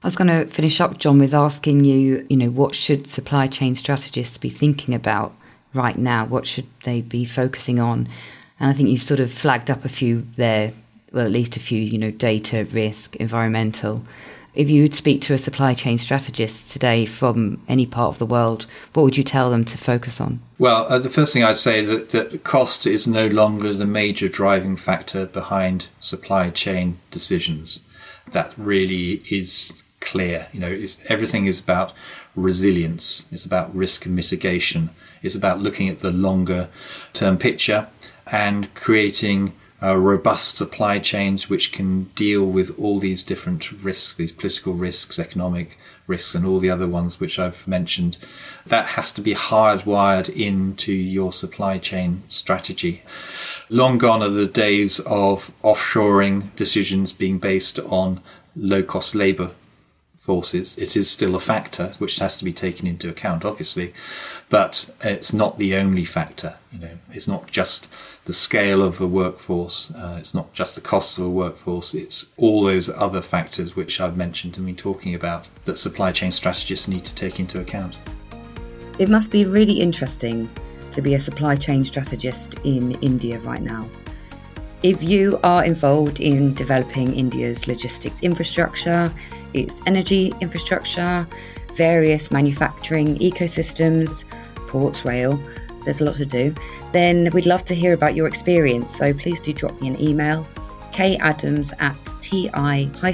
I 0.02 0.08
was 0.08 0.16
going 0.16 0.28
to 0.28 0.52
finish 0.52 0.82
up, 0.82 0.98
John, 0.98 1.20
with 1.20 1.36
asking 1.36 1.86
you, 1.86 2.26
you 2.32 2.38
know, 2.38 2.50
what 2.50 2.74
should 2.74 3.06
supply 3.06 3.48
chain 3.48 3.76
strategists 3.76 4.40
be 4.40 4.50
thinking 4.50 4.96
about 4.96 5.36
right 5.72 6.00
now? 6.00 6.26
What 6.26 6.48
should 6.48 6.68
they 6.84 7.02
be 7.02 7.26
focusing 7.26 7.80
on? 7.80 8.10
And 8.60 8.72
I 8.72 8.74
think 8.74 8.90
you've 8.90 9.04
sort 9.04 9.20
of 9.20 9.32
flagged 9.32 9.70
up 9.70 9.86
a 9.86 9.90
few 9.90 10.26
there 10.36 10.72
well, 11.12 11.26
at 11.26 11.32
least 11.32 11.56
a 11.56 11.60
few, 11.60 11.80
you 11.80 11.98
know, 11.98 12.12
data, 12.12 12.68
risk, 12.72 13.16
environmental. 13.18 14.04
If 14.54 14.70
you 14.70 14.84
would 14.84 14.94
speak 14.94 15.22
to 15.24 15.34
a 15.34 15.38
supply 15.38 15.74
chain 15.74 15.98
strategist 15.98 16.72
today 16.72 17.06
from 17.06 17.62
any 17.68 17.86
part 17.86 18.14
of 18.14 18.20
the 18.20 18.26
world, 18.26 18.66
what 18.94 19.04
would 19.04 19.18
you 19.18 19.24
tell 19.24 19.50
them 19.52 19.66
to 19.66 19.78
focus 19.78 20.22
on? 20.22 20.40
Well, 20.58 20.86
uh, 20.88 21.00
the 21.00 21.10
first 21.10 21.34
thing 21.34 21.44
I'd 21.44 21.58
say 21.58 21.84
that, 21.84 22.10
that 22.10 22.44
cost 22.46 22.88
is 22.88 23.06
no 23.06 23.28
longer 23.28 23.74
the 23.74 23.86
major 23.86 24.30
driving 24.30 24.78
factor 24.78 25.26
behind 25.26 25.88
supply 26.00 26.50
chain 26.52 27.00
decisions. 27.12 27.84
That 28.32 28.54
really 28.58 29.24
is 29.30 29.84
clear. 30.00 30.48
You 30.54 30.62
know, 30.62 30.86
everything 31.10 31.48
is 31.48 31.60
about 31.60 31.94
resilience. 32.36 33.28
It's 33.34 33.46
about 33.46 33.76
risk 33.76 34.08
mitigation. 34.08 34.90
It's 35.22 35.36
about 35.36 35.60
looking 35.60 35.90
at 35.90 36.00
the 36.00 36.12
longer 36.12 36.70
term 37.12 37.38
picture 37.38 37.88
and 38.32 38.74
creating 38.74 39.54
uh, 39.86 39.96
robust 39.96 40.58
supply 40.58 40.98
chains 41.00 41.50
which 41.50 41.72
can 41.72 42.06
deal 42.16 42.46
with 42.46 42.78
all 42.80 43.00
these 43.00 43.24
different 43.24 43.72
risks, 43.84 44.16
these 44.16 44.32
political 44.32 44.74
risks, 44.74 45.20
economic 45.20 45.78
risks, 46.08 46.34
and 46.34 46.46
all 46.46 46.60
the 46.60 46.70
other 46.70 46.88
ones 46.88 47.20
which 47.20 47.38
I've 47.38 47.68
mentioned. 47.68 48.18
That 48.66 48.88
has 48.90 49.14
to 49.14 49.22
be 49.22 49.36
hardwired 49.36 50.30
into 50.30 50.92
your 50.92 51.32
supply 51.32 51.78
chain 51.78 52.24
strategy. 52.30 53.04
Long 53.70 53.98
gone 53.98 54.24
are 54.24 54.30
the 54.30 54.48
days 54.48 55.00
of 55.02 55.52
offshoring 55.62 56.56
decisions 56.56 57.14
being 57.14 57.38
based 57.38 57.80
on 57.80 58.22
low 58.56 58.82
cost 58.82 59.14
labor 59.14 59.52
forces. 60.16 60.76
It 60.78 60.98
is 60.98 61.10
still 61.10 61.36
a 61.36 61.40
factor 61.40 61.94
which 62.00 62.18
has 62.18 62.38
to 62.38 62.46
be 62.46 62.54
taken 62.54 62.88
into 62.88 63.10
account, 63.10 63.46
obviously, 63.46 63.94
but 64.50 64.90
it's 65.02 65.34
not 65.34 65.60
the 65.60 65.76
only 65.76 66.06
factor. 66.06 66.56
You 66.72 66.80
know, 66.80 66.98
it's 67.12 67.28
not 67.28 67.46
just 67.52 67.92
the 68.26 68.34
scale 68.34 68.84
of 68.84 69.00
a 69.00 69.08
workforce. 69.08 69.94
Uh, 69.96 70.18
it's 70.20 70.34
not 70.34 70.52
just 70.52 70.76
the 70.76 70.82
cost 70.82 71.18
of 71.18 71.26
a 71.26 71.30
workforce. 71.30 71.94
It's 71.94 72.34
all 72.38 72.64
those 72.64 72.90
other 72.90 73.22
factors 73.22 73.76
which 73.76 74.02
I've 74.02 74.18
mentioned 74.18 74.58
and 74.58 74.66
been 74.66 74.76
talking 74.76 75.14
about 75.14 75.48
that 75.66 75.78
supply 75.78 76.12
chain 76.12 76.32
strategists 76.32 76.88
need 76.88 77.06
to 77.06 77.16
take 77.16 77.40
into 77.40 77.62
account. 77.62 77.96
It 78.98 79.10
must 79.10 79.30
be 79.30 79.46
really 79.46 79.80
interesting 79.80 80.50
to 80.92 81.02
be 81.02 81.14
a 81.14 81.20
supply 81.20 81.56
chain 81.56 81.86
strategist 81.86 82.56
in 82.64 82.94
India 83.02 83.38
right 83.40 83.62
now. 83.62 83.88
If 84.82 85.04
you 85.04 85.40
are 85.44 85.64
involved 85.64 86.20
in 86.20 86.54
developing 86.54 87.16
India's 87.16 87.68
logistics 87.68 88.22
infrastructure, 88.22 89.12
its 89.54 89.82
energy 89.86 90.34
infrastructure, 90.42 91.28
various 91.76 92.32
manufacturing 92.32 93.18
ecosystems, 93.20 94.24
ports, 94.68 95.06
rail, 95.06 95.40
there's 95.86 96.02
a 96.02 96.06
lot 96.06 96.16
to 96.16 96.26
do, 96.26 96.54
then 96.92 97.30
we'd 97.32 97.46
love 97.46 97.64
to 97.66 97.76
hear 97.76 97.94
about 97.94 98.16
your 98.16 98.28
experience. 98.28 98.96
So 98.98 99.14
please 99.14 99.40
do 99.40 99.54
drop 99.54 99.80
me 99.82 99.88
an 99.88 100.02
email, 100.02 100.46
kadams 100.92 101.72
at 101.80 101.96
ti-insight.com. 102.22 103.06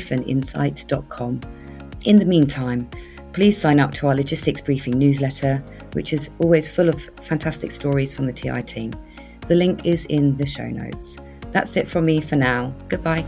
In 2.03 2.17
the 2.17 2.25
meantime, 2.25 2.89
please 3.33 3.57
sign 3.57 3.79
up 3.79 3.93
to 3.95 4.07
our 4.07 4.15
logistics 4.15 4.61
briefing 4.61 4.97
newsletter, 4.97 5.63
which 5.93 6.13
is 6.13 6.29
always 6.39 6.73
full 6.73 6.89
of 6.89 7.01
fantastic 7.21 7.71
stories 7.71 8.15
from 8.15 8.25
the 8.25 8.33
TI 8.33 8.63
team. 8.63 8.93
The 9.47 9.55
link 9.55 9.85
is 9.85 10.05
in 10.05 10.35
the 10.37 10.45
show 10.45 10.67
notes. 10.67 11.17
That's 11.51 11.75
it 11.77 11.87
from 11.87 12.05
me 12.05 12.21
for 12.21 12.37
now. 12.37 12.73
Goodbye. 12.87 13.25